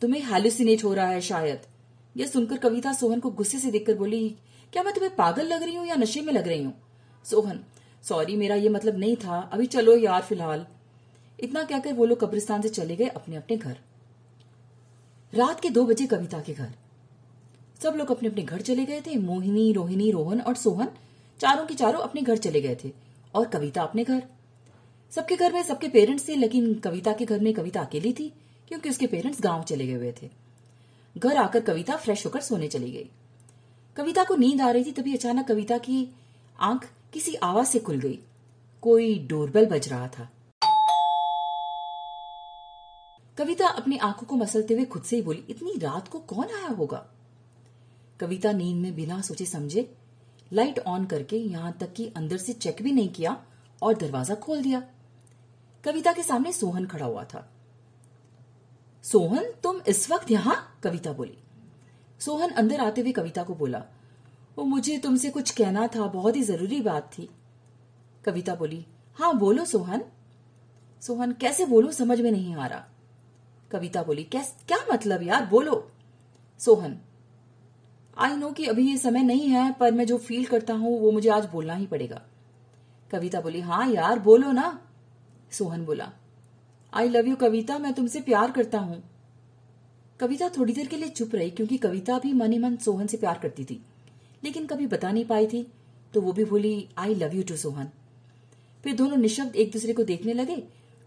तुम्हें 0.03 0.23
हेलुसिनेट 0.25 0.85
हो 0.85 0.93
रहा 0.95 1.07
है 1.07 1.21
शायद। 1.21 1.63
यह 2.17 2.27
सुनकर 2.27 2.59
कविता 2.59 2.93
सोहन 2.93 3.21
को 3.21 3.31
गुस्से 3.31 3.59
से 3.59 3.71
देखकर 3.71 3.95
बोली 3.95 4.29
क्या 4.73 4.83
मैं 4.83 4.95
तुम्हें 4.95 5.15
पागल 5.17 5.47
लग 5.47 5.63
रही 5.63 5.75
हूँ 5.77 5.87
या 5.87 5.95
नशे 5.95 6.21
में 6.21 6.33
लग 6.33 6.49
रही 6.49 6.63
हूँ? 6.65 6.75
सोहन 7.25 7.61
सॉरी 8.05 8.37
मेरा 8.37 8.55
ये 8.55 8.69
मतलब 8.69 8.99
नहीं 8.99 9.17
था। 9.17 9.39
अभी 9.53 9.67
चलो 9.67 9.97
यार 9.97 10.23
फ़िलहाल। 10.23 10.67
इतना 11.39 11.63
कहकर 11.63 11.93
वो 11.93 12.05
लोग 12.05 12.21
कब्रिस्तान 12.21 12.63
से 12.63 12.69
चले 12.69 12.97
गए 12.97 13.07
अपने 13.07 13.37
अपने 13.37 13.57
घर। 13.57 13.79
रात 15.35 15.61
के 15.61 15.71
दो 15.71 15.85
बजे 15.85 16.07
कविता 16.07 16.41
के 16.41 16.55
घर। 16.55 16.73
सब 17.83 17.95
लोग 17.97 18.11
अपने 18.11 18.29
अपने 18.29 18.43
घर 18.43 18.61
चले 18.61 18.85
गए 18.85 19.01
थे। 19.01 19.17
मोहिनी, 19.17 19.73
रोहिणी, 19.73 20.11
रोहन 20.11 20.41
और 20.41 20.55
सोहन 20.55 20.89
चारों 21.41 21.67
के 21.67 21.75
चारों 21.75 22.01
अपने 22.01 22.23
घर 22.23 22.37
चले 22.37 22.61
गए 22.61 22.77
थे 22.85 22.93
और 23.35 23.47
कविता 23.47 23.83
अपने 23.83 24.05
घर। 24.05 24.23
सबके 25.11 25.37
घर 25.37 25.53
में 25.53 25.63
सबके 25.63 25.89
पेरेंट्स 25.89 26.29
थे, 26.29 26.37
लेकिन 26.37 26.75
कविता 26.75 27.13
के 27.13 27.25
घर 27.25 27.41
में 27.41 27.55
कविता 27.55 27.81
अकेली 27.81 28.13
थी, 28.13 28.33
क्योंकि 28.69 28.91
उसके 28.91 29.07
पेरेंट्स 29.07 29.43
गाँव 29.43 29.63
चले 29.63 29.87
गए 29.87 29.95
हुए 29.95 30.15
थे। 30.23 30.31
घर 31.19 31.37
आकर 31.37 31.61
कविता 31.61 31.97
फ्रेश 31.97 32.27
होकर 32.27 32.41
सोने 32.41 32.69
चली 32.69 32.91
गई। 32.91 33.11
कविता 33.97 34.25
को 34.25 34.37
नींद 34.37 34.61
आ 34.61 34.71
रही 34.71 34.85
थी, 34.85 34.93
तभी 34.93 35.15
अचानक 35.15 35.49
कविता 35.49 35.79
की 35.79 36.09
आँख 36.61 36.91
किसी 37.13 37.35
आवाज़ 37.35 37.67
से 37.67 37.79
खुल 37.79 37.99
गई। 38.01 38.19
कोई 38.83 39.19
डोरबेल 39.19 39.67
बज 39.67 39.89
रहा 39.89 40.09
था। 40.09 40.31
कविता 43.39 43.69
अपनी 43.69 43.97
आँखों 43.97 44.27
को 44.27 44.37
मसलते 44.37 44.75
हुए 44.75 44.85
खुद 44.85 45.03
से 45.03 45.17
ही 45.17 45.23
बोली, 45.23 45.45
इतनी 45.51 45.79
रात 45.79 46.09
को 46.09 46.19
कौन 46.19 46.45
आया 46.45 46.69
होगा? 46.69 47.07
कविता 48.21 48.53
नींद 48.53 48.83
में 48.83 48.95
बिना 48.95 49.21
सोचे 49.21 49.47
समझे, 49.47 49.97
लाइट 50.53 50.79
ऑन 50.79 51.05
करके 51.05 51.37
यहाँ 51.37 51.73
तक 51.73 51.93
कि 51.93 52.13
अंदर 52.17 52.37
से 52.37 52.53
चेक 52.53 52.83
भी 52.83 52.93
नहीं 52.93 53.09
किया 53.09 53.45
और 53.83 53.95
दरवाज़ा 53.95 54.35
खोल 54.35 54.63
दिया। 54.63 54.83
कविता 55.85 56.13
के 56.13 56.23
सामने 56.23 56.53
सोहन 56.53 56.87
खड़ा 56.87 57.07
हुआ 57.07 57.25
था। 57.25 57.49
सोहन, 59.03 59.45
तुम 59.63 59.81
इस 59.89 60.11
वक्त 60.11 60.31
यहाँ? 60.31 60.81
कविता 60.83 61.13
बोली। 61.13 61.39
सोहन 62.21 62.51
अंदर 62.51 62.81
आते 62.81 63.01
हुए 63.01 63.13
कविता 63.13 63.43
को 63.43 63.55
बोला 63.55 63.85
वो 64.59 64.65
मुझे 64.65 64.99
तुमसे 64.99 65.31
कुछ 65.31 65.51
कहना 65.51 65.87
था, 65.87 66.07
बहुत 66.07 66.37
ही 66.37 66.43
ज़रूरी 66.43 66.81
बात 66.81 67.11
थी। 67.19 67.29
कविता 68.25 68.55
बोली 68.55 68.87
हाँ 69.17 69.39
बोलो 69.39 69.65
सोहन। 69.65 70.05
सोहन, 71.03 71.33
कैसे 71.33 71.67
बोलो, 71.67 71.93
समझ 71.93 72.21
में 72.21 72.31
नहीं 72.31 72.55
आ 72.55 72.67
रहा। 72.67 72.89
कविता 73.73 74.03
बोली, 74.03 74.25
कैस, 74.25 74.55
क्या 74.69 74.79
मतलब 74.93 75.23
यार? 75.23 75.47
बोलो। 75.47 75.91
सोहन, 76.61 76.99
आई 78.17 78.37
नो 78.37 78.51
कि 78.53 78.67
अभी 78.67 78.83
ये 78.85 78.97
समय 78.99 79.23
नहीं 79.25 79.49
है, 79.49 79.71
पर 79.73 79.93
मैं 79.93 80.07
जो 80.07 80.19
फील 80.21 80.45
करता 80.47 80.75
हूँ, 80.75 80.99
वो 81.01 81.11
मुझे 81.13 81.29
आज 81.31 81.49
बोलना 81.53 81.75
ही 81.75 81.87
पड़ेगा। 81.87 82.21
कविता 83.11 83.41
बोली 83.41 83.61
हाँ 83.61 83.87
यार, 83.89 84.19
बोलो 84.19 84.53
ना। 84.53 84.79
सोहन 85.53 85.85
बोला 85.85 86.11
आई 86.93 87.09
लव 87.09 87.27
यू 87.27 87.37
कविता, 87.37 87.79
मैं 87.79 87.93
तुमसे 87.95 88.21
प्यार 88.21 88.51
करता 88.51 88.79
हूँ। 88.81 89.03
कविता 90.21 90.49
थोड़ी 90.49 90.73
देर 90.73 90.87
के 90.87 90.97
लिए 90.97 91.09
चुप 91.11 91.35
रही, 91.35 91.51
क्योंकि 91.51 91.77
कविता 91.79 92.19
भी 92.19 92.33
मन 92.33 92.53
ही 92.53 92.59
मन 92.59 92.77
सोहन 92.77 93.07
से 93.07 93.17
प्यार 93.17 93.39
करती 93.39 93.65
थी, 93.65 93.81
लेकिन 94.43 94.67
कभी 94.67 94.87
बता 94.87 95.11
नहीं 95.11 95.25
पाई 95.25 95.47
थी 95.47 95.67
तो 96.15 96.21
वो 96.21 96.33
भी 96.33 96.45
बोली 96.45 96.89
I 96.99 97.15
love 97.15 97.35
you 97.35 97.43
too 97.43 97.57
Sohan. 97.57 97.89
फिर 98.85 98.95
दोनों 98.97 99.17
निशब्द 99.17 99.57
एक 99.57 99.73
दूसरे 99.73 99.93
को 99.93 100.05
देखने 100.05 100.33
लगे, 100.35 100.57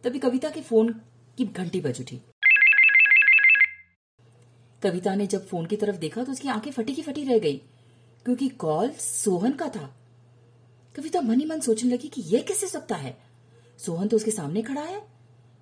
तभी 0.03 0.19
कविता 0.19 0.49
के 0.49 0.61
फ़ोन 0.61 0.89
की 1.37 1.45
घंटी 1.45 1.81
बज 1.81 2.01
उठी। 2.01 2.21
कविता 4.85 5.13
ने 5.15 5.25
जब 5.27 5.45
फ़ोन 5.47 5.65
की 5.65 5.75
तरफ़ 5.75 5.95
देखा 5.95 6.23
तो 6.23 6.31
उसकी 6.31 6.47
आँखें 6.47 6.71
फटी 6.71 6.93
की 6.93 7.01
फटी 7.01 7.23
रह 7.23 7.39
गई, 7.39 7.57
क्योंकि 8.25 8.47
कॉल 8.49 8.89
सोहन 8.91 9.51
का 9.51 9.67
था। 9.67 9.95
कविता 10.95 11.21
मन 11.21 11.39
ही 11.39 11.45
मन 11.45 11.59
सोचने 11.59 11.89
लगी 11.91 12.07
कि 12.07 12.21
यह 12.21 12.41
कैसे 12.41 12.67
सकता 12.67 12.95
है? 12.95 13.17
सोहन 13.79 14.07
तो 14.07 14.17
उसके 14.17 14.31
सामने 14.31 14.61
खड़ा 14.61 14.81
है, 14.81 15.01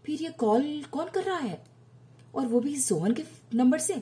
फिर 0.06 0.22
यह 0.22 0.30
कॉल 0.30 0.84
कौन 0.92 1.10
कर 1.10 1.24
रहा 1.24 1.38
है? 1.38 1.64
और 2.36 2.46
वो 2.46 2.60
भी 2.60 2.76
सोहन 2.80 3.14
के 3.14 3.24
नंबर 3.56 3.80
से। 3.80 4.02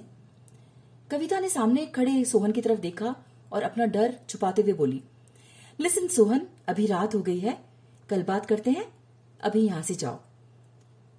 कविता 1.12 1.40
ने 1.40 1.50
सामने 1.50 1.86
खड़े 1.86 2.24
सोहन 2.26 2.52
की 2.52 2.62
तरफ़ 2.62 2.80
देखा 2.80 3.16
और 3.52 3.64
अपना 3.64 3.86
डर 3.86 4.20
छुपाते 4.30 4.62
हुए 4.62 4.74
बोली, 4.74 5.02
लिसन 5.80 6.08
सोहन, 6.08 6.48
अभी 6.68 6.86
रात 6.86 7.16
हो 7.16 7.22
गई 7.22 7.40
है, 7.40 7.58
कल 8.10 8.24
बात 8.24 8.46
करते 8.46 8.72
हैं, 8.72 8.86
अभी 9.44 9.62
यहाँ 9.62 9.82
से 9.82 9.96
जाओ। 9.96 10.20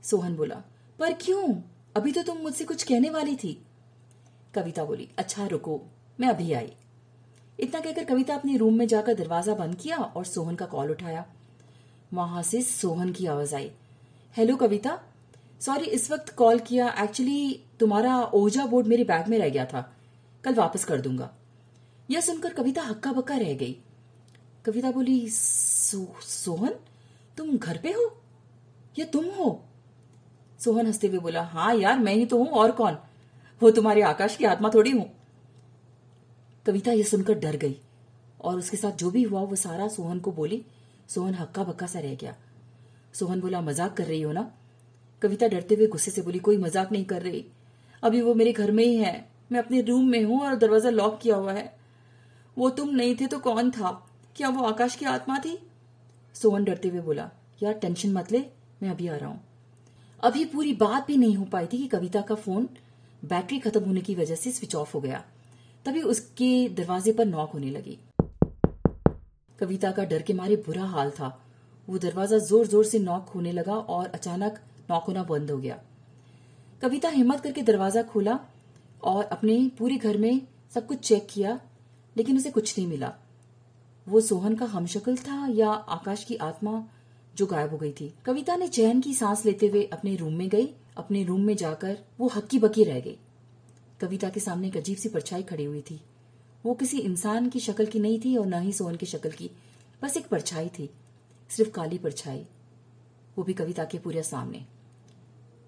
सोहन 0.04 0.36
बोला, 0.36 0.62
पर 0.98 1.12
क्यों? 1.12 1.54
अभी 1.96 2.12
तो 2.12 2.22
तुम 2.22 2.38
मुझसे 2.38 2.64
कुछ 2.64 2.82
कहने 2.82 3.10
वाली 3.10 3.36
थी। 3.36 3.60
कविता 4.54 4.84
बोली 4.84 5.08
अच्छा 5.18 5.46
रुको 5.46 5.80
मैं 6.20 6.28
अभी 6.28 6.52
आई। 6.52 6.72
इतना 7.58 7.80
कहकर 7.80 8.04
कविता 8.04 8.34
अपने 8.34 8.56
रूम 8.56 8.74
में 8.74 8.86
जाकर 8.86 9.14
दरवाज़ा 9.14 9.54
बंद 9.54 9.74
किया 9.74 9.96
और 9.96 10.24
सोहन 10.24 10.54
का 10.54 10.66
कॉल 10.66 10.90
उठाया। 10.90 11.24
वहाँ 12.14 12.42
से 12.42 12.60
सोहन 12.62 13.12
की 13.12 13.26
आवाज़ 13.26 13.54
आई 13.54 13.70
हेलो 14.34 14.56
कविता 14.56 14.98
सॉरी 15.60 15.86
इस 15.88 16.10
वक्त 16.10 16.28
कॉल 16.28 16.58
किया 16.58 16.88
एक्चुअली 17.00 17.60
तुम्हारा 17.80 18.16
ओजा 18.34 18.66
बोर्ड 18.66 18.86
मेरे 18.86 19.04
बैग 19.04 19.28
में 19.28 19.38
रह 19.38 19.48
गया 19.48 19.64
था 19.64 19.80
कल 20.44 20.54
वापस 20.54 20.84
कर 20.84 21.00
दूँगा। 21.00 21.30
यह 22.10 22.20
सुनकर 22.20 22.52
कविता 22.52 22.82
हक्का 22.82 23.12
बक्का 23.12 23.36
रह 23.36 23.54
गई। 23.54 23.76
कविता 24.64 24.90
बोली 24.90 25.28
सो, 25.28 26.06
सोहन 26.22 26.74
तुम 27.36 27.56
घर 27.56 27.78
पे 27.78 27.92
हो 27.92 28.04
या 28.98 29.06
तुम 29.06 29.24
हो? 29.38 29.62
सोहन 30.60 30.86
हँसते 30.86 31.06
हुए 31.06 31.18
बोला 31.18 31.42
हाँ 31.44 31.74
यार 31.74 31.98
मैं 31.98 32.14
ही 32.14 32.26
तो 32.26 32.38
हूँ 32.38 32.48
और 32.48 32.70
कौन? 32.72 32.98
वो 33.62 33.70
तुम्हारे 33.70 34.02
आकाश 34.02 34.36
की 34.36 34.44
आत्मा 34.44 34.70
थोड़ी 34.74 34.90
हूँ। 34.90 35.10
कविता 36.66 36.92
ये 36.92 37.02
सुनकर 37.02 37.34
डर 37.34 37.56
गई 37.56 37.76
और 38.40 38.58
उसके 38.58 38.76
साथ 38.76 38.92
जो 38.92 39.10
भी 39.10 39.22
हुआ, 39.22 39.40
वो 39.40 39.56
सारा 39.56 39.88
सोहन 39.88 40.18
को 40.18 40.32
बोली, 40.32 40.64
सोहन 41.08 41.34
हक्का 41.34 41.64
बक्का 41.64 41.86
सा 41.86 41.98
रह 41.98 42.14
गया। 42.14 42.34
सोहन 43.14 43.40
बोला, 43.40 43.60
मज़ाक 43.60 43.96
कर 43.96 44.04
रही 44.04 44.22
हो 44.22 44.32
ना? 44.32 44.50
कविता 45.22 45.48
डरते 45.48 45.74
हुए 45.74 45.86
गुस्से 45.86 46.10
से 46.10 46.22
बोली, 46.22 46.38
कोई 46.38 46.56
मज़ाक 46.56 46.92
नहीं 46.92 47.04
कर 47.04 47.22
रही। 47.22 47.44
अभी 48.02 48.20
वो 48.20 48.34
मेरे 48.34 48.52
घर 48.52 48.70
में 48.70 48.84
ही 48.84 48.96
है। 48.96 49.28
मैं 49.52 49.60
अपने 49.60 49.80
रूम 49.80 50.08
में 50.08 50.22
हूँ 50.24 50.40
और 50.42 50.56
दरवाज़ा 50.56 50.90
लॉक 50.90 51.18
किया 51.22 51.36
हुआ 51.36 51.52
है। 51.52 51.76
वो 52.56 52.70
तुम 52.70 52.88
नहीं 52.88 53.16
थे 53.16 53.26
तो 53.26 53.38
कौन 53.38 53.70
था? 53.70 53.90
क्या 54.36 54.48
वो 54.48 54.64
आकाश 54.64 54.96
की 54.96 55.04
आत्मा 55.04 55.38
थी? 55.38 55.58
सोहन 56.34 56.64
डरते 56.64 56.88
हुए 56.88 57.00
बोला, 57.00 57.30
यार, 57.62 57.72
टेंशन 57.72 58.12
मत 58.12 58.32
ले, 58.32 58.44
मैं 58.82 58.90
अभी 58.90 59.08
आ 59.08 59.16
रहा 59.16 59.28
हूँ। 59.28 59.40
अभी 60.20 60.44
पूरी 60.44 60.72
बात 60.72 61.06
भी 61.06 61.16
नहीं 61.16 61.36
हो 61.36 61.44
पाई 61.44 61.66
थी 61.66 61.78
कि 61.78 61.86
कविता 61.88 62.20
का 62.20 62.34
फ़ोन 62.34 62.68
बैटरी 63.22 63.58
खत्म 63.58 63.84
होने 63.84 64.00
की 64.00 64.14
वजह 64.14 64.34
से 64.34 64.50
स्विच 64.52 64.74
ऑफ़ 64.74 64.92
हो 64.94 65.00
गया। 65.00 65.22
तभी 65.86 66.02
उसके 66.04 66.68
दरवाजे 66.70 67.12
पर 67.12 67.24
नॉक 67.26 67.50
होने 67.50 67.70
लगी। 67.70 67.98
कविता 69.58 69.90
का 69.90 70.04
डर 70.04 70.22
के 70.22 70.32
मारे 70.32 70.56
बुरा 70.66 70.84
हाल 70.86 71.10
था। 71.10 71.38
वो 71.88 71.98
दरवाज़ा 71.98 72.38
ज़ोर 72.40 72.66
ज़ोर 72.66 72.84
से 72.84 72.98
नॉक 72.98 73.28
होने 73.28 73.52
लगा 73.52 73.74
और 73.74 74.06
अचानक 74.08 74.58
नॉक 74.90 75.04
होना 75.04 75.22
बंद 75.22 75.50
हो 75.50 75.58
गया। 75.58 75.78
कविता 76.82 77.08
हिम्मत 77.08 77.40
करके 77.40 77.62
दरवाज़ा 77.62 78.02
खोला 78.02 78.38
और 79.02 79.24
अपने 79.24 79.56
पूरे 79.78 79.96
घर 79.96 80.18
में 80.18 80.40
सब 80.74 80.86
कुछ 80.86 80.98
चेक 80.98 81.26
किया, 81.30 81.58
लेकिन 82.16 82.36
उसे 82.36 82.50
कुछ 82.50 82.78
नहीं 82.78 82.88
मिला। 82.88 83.12
वो 84.06 84.20
सोहन 84.20 84.54
का 84.54 84.66
हमशक्ल 84.66 85.16
था 85.18 85.46
या 85.50 85.70
आकाश 85.70 86.24
की 86.24 86.36
आत्मा 86.42 86.82
जो 87.34 87.46
गायब 87.46 87.70
हो 87.70 87.78
गई 87.78 87.92
थी? 87.92 88.12
कविता 88.24 88.56
ने 88.56 88.68
चैन 88.68 89.00
की 89.00 89.14
सांस 89.14 89.44
लेते 89.46 89.66
हुए 89.66 89.82
अपने 89.92 90.16
रूम 90.16 90.32
में 90.32 90.48
गई 90.48 90.68
अपने 90.96 91.24
रूम 91.24 91.40
में 91.40 91.56
जाकर 91.56 91.98
वो 92.20 92.28
हक्की 92.28 92.58
बक्की 92.58 92.84
रह 92.84 93.00
गई। 93.00 93.18
कविता 94.00 94.28
के 94.28 94.40
सामने 94.40 94.68
एक 94.68 94.76
अजीब 94.76 94.96
सी 94.98 95.08
परछाई 95.08 95.42
खड़ी 95.42 95.64
हुई 95.64 95.80
थी। 95.80 96.00
वो 96.66 96.74
किसी 96.74 96.98
इंसान 96.98 97.48
की 97.48 97.60
शक्ल 97.60 97.86
की 97.86 98.00
नहीं 98.00 98.20
थी 98.20 98.36
और 98.36 98.46
न 98.46 98.60
ही 98.60 98.72
सोहन 98.72 98.96
की 98.96 99.06
शक्ल 99.06 99.30
की। 99.30 99.50
बस 100.02 100.16
एक 100.16 100.26
परछाई 100.26 100.68
थी, 100.68 100.90
सिर्फ़ 101.48 101.70
काली 101.70 101.98
परछाई। 101.98 102.46
वो 103.38 103.44
भी 103.44 103.52
कविता 103.52 103.84
के 103.84 103.98
पूरे 103.98 104.22
सामने। 104.22 104.66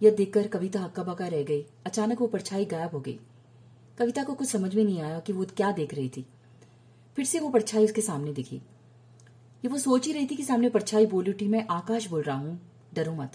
यह 0.03 0.11
देखकर 0.11 0.49
कविता 0.49 0.81
हक्का 0.81 1.03
बक्का 1.03 1.27
रह 1.27 1.43
गई। 1.43 1.67
अचानक 1.87 2.21
वो 2.21 2.27
परछाई 2.27 2.65
गायब 2.65 2.91
हो 2.91 3.01
गई। 3.01 3.21
कविता 3.99 4.25
को 4.25 4.35
कुछ 4.35 4.49
समझ 4.49 4.75
में 4.75 4.85
नहीं 4.85 5.03
आया 5.03 5.21
कि 5.21 5.33
वो 5.33 5.45
क्या 5.45 5.73
देख 5.73 5.95
रही 5.95 6.09
थी। 6.09 6.27
फिर 7.17 7.25
से 7.25 7.41
वो 7.41 7.49
परछाई 7.49 7.85
उसके 7.85 8.01
सामने 8.01 8.33
दिखी। 8.33 8.57
ये 8.57 9.69
वो 9.69 9.79
सोच 9.79 10.07
ही 10.07 10.13
रही 10.13 10.27
थी 10.27 10.37
कि 10.37 10.45
सामने 10.45 10.69
परछाई 10.69 11.07
बोली, 11.07 11.31
उठी, 11.31 11.49
मैं 11.49 11.67
आकाश 11.71 12.07
बोल 12.07 12.23
रहा 12.23 12.37
हूँ। 12.37 12.61
डरो 12.95 13.15
मत। 13.15 13.33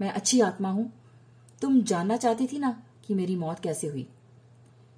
मैं 0.00 0.10
अच्छी 0.10 0.40
आत्मा 0.40 0.70
हूँ। 0.70 0.92
तुम 1.62 1.82
जानना 1.82 2.16
चाहती 2.16 2.46
थी 2.46 2.58
ना 2.58 2.82
कि 3.06 3.14
मेरी 3.14 3.36
मौत 3.36 3.60
कैसे 3.60 3.86
हुई? 3.86 4.08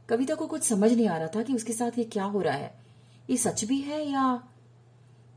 कविता 0.09 0.35
को 0.35 0.47
कुछ 0.47 0.63
समझ 0.63 0.93
नहीं 0.93 1.09
आ 1.09 1.17
रहा 1.17 1.29
था 1.29 1.43
कि 1.43 1.55
उसके 1.55 1.73
साथ 1.73 1.99
ये 1.99 2.05
क्या 2.05 2.25
हो 2.25 2.43
रहा 2.43 2.55
है। 2.55 2.85
ये 3.31 3.37
सच 3.37 3.65
भी 3.65 3.81
है 3.81 4.11
या 4.11 4.37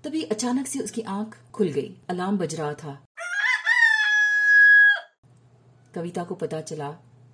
तभी 0.03 0.23
अचानक 0.23 0.67
से 0.67 0.79
उसकी 0.79 1.01
आँख 1.01 1.51
खुल 1.51 1.67
गई, 1.67 1.97
अलार्म 2.09 2.37
बज 2.37 2.55
रहा 2.55 2.73
था। 2.73 3.05
कविता 5.95 6.23
को 6.23 6.35
पता 6.35 6.61
चला 6.61 6.91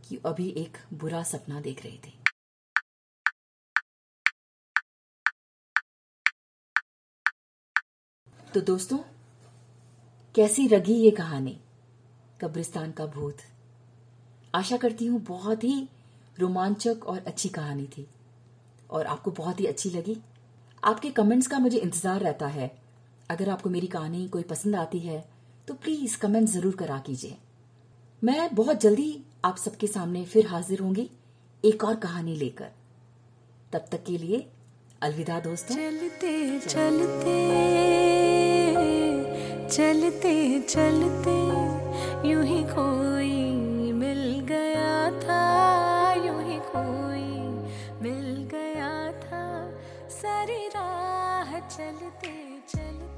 कि 0.07 0.21
अभी 0.25 0.49
एक 0.49 0.77
बुरा 0.93 1.23
सपना 1.23 1.61
देख 1.61 1.83
रही 1.85 1.97
थी। 1.97 2.19
तो 8.53 8.61
दोस्तों, 8.61 8.97
कैसी 10.35 10.67
रगी 10.67 10.93
ये 10.93 11.11
कहानी? 11.11 11.61
कब्रिस्तान 12.41 12.91
का 12.91 13.05
भूत। 13.05 13.37
आशा 14.53 14.77
करती 14.77 15.05
हूँ 15.05 15.21
बहुत 15.23 15.63
ही 15.63 15.87
रोमांचक 16.37 17.05
और 17.05 17.23
अच्छी 17.27 17.49
कहानी 17.49 17.85
थी। 17.87 18.07
और 18.89 19.05
आपको 19.07 19.31
बहुत 19.31 19.59
ही 19.59 19.65
अच्छी 19.65 19.89
लगी। 19.89 20.17
आपके 20.83 21.09
कमेंट्स 21.11 21.47
का 21.47 21.59
मुझे 21.59 21.77
इंतज़ार 21.77 22.21
रहता 22.21 22.47
है। 22.47 22.71
अगर 23.29 23.49
आपको 23.49 23.69
मेरी 23.69 23.87
कहानी 23.87 24.27
कोई 24.27 24.43
पसंद 24.43 24.75
आती 24.75 24.99
है 24.99 25.23
तो 25.67 25.73
प्लीज़ 25.75 26.17
कमेंट 26.17 26.47
ज़रूर 26.49 26.75
करा 26.75 26.97
कीजिए। 26.99 27.37
मैं 28.21 28.55
बहुत 28.55 28.81
जल्दी 28.81 29.23
आप 29.45 29.57
सबके 29.57 29.87
सामने 29.87 30.23
फिर 30.25 30.47
हाजिर 30.47 30.79
होंगी 30.79 31.09
एक 31.63 31.83
और 31.83 31.95
कहानी 31.97 32.35
लेकर। 32.35 32.71
तब 33.73 33.85
तक 33.91 34.03
के 34.03 34.17
लिए 34.17 34.45
अलविदा 35.01 35.39
दोस्तों। 35.39 35.75
चलते 35.75 36.59
चलते 36.59 37.37
चलते 39.69 40.59
चलते, 40.61 41.37
यूँ 42.29 42.43
ही 42.45 42.63
कोई 42.65 43.08
चलते 51.79 52.31
चलते 52.67 53.08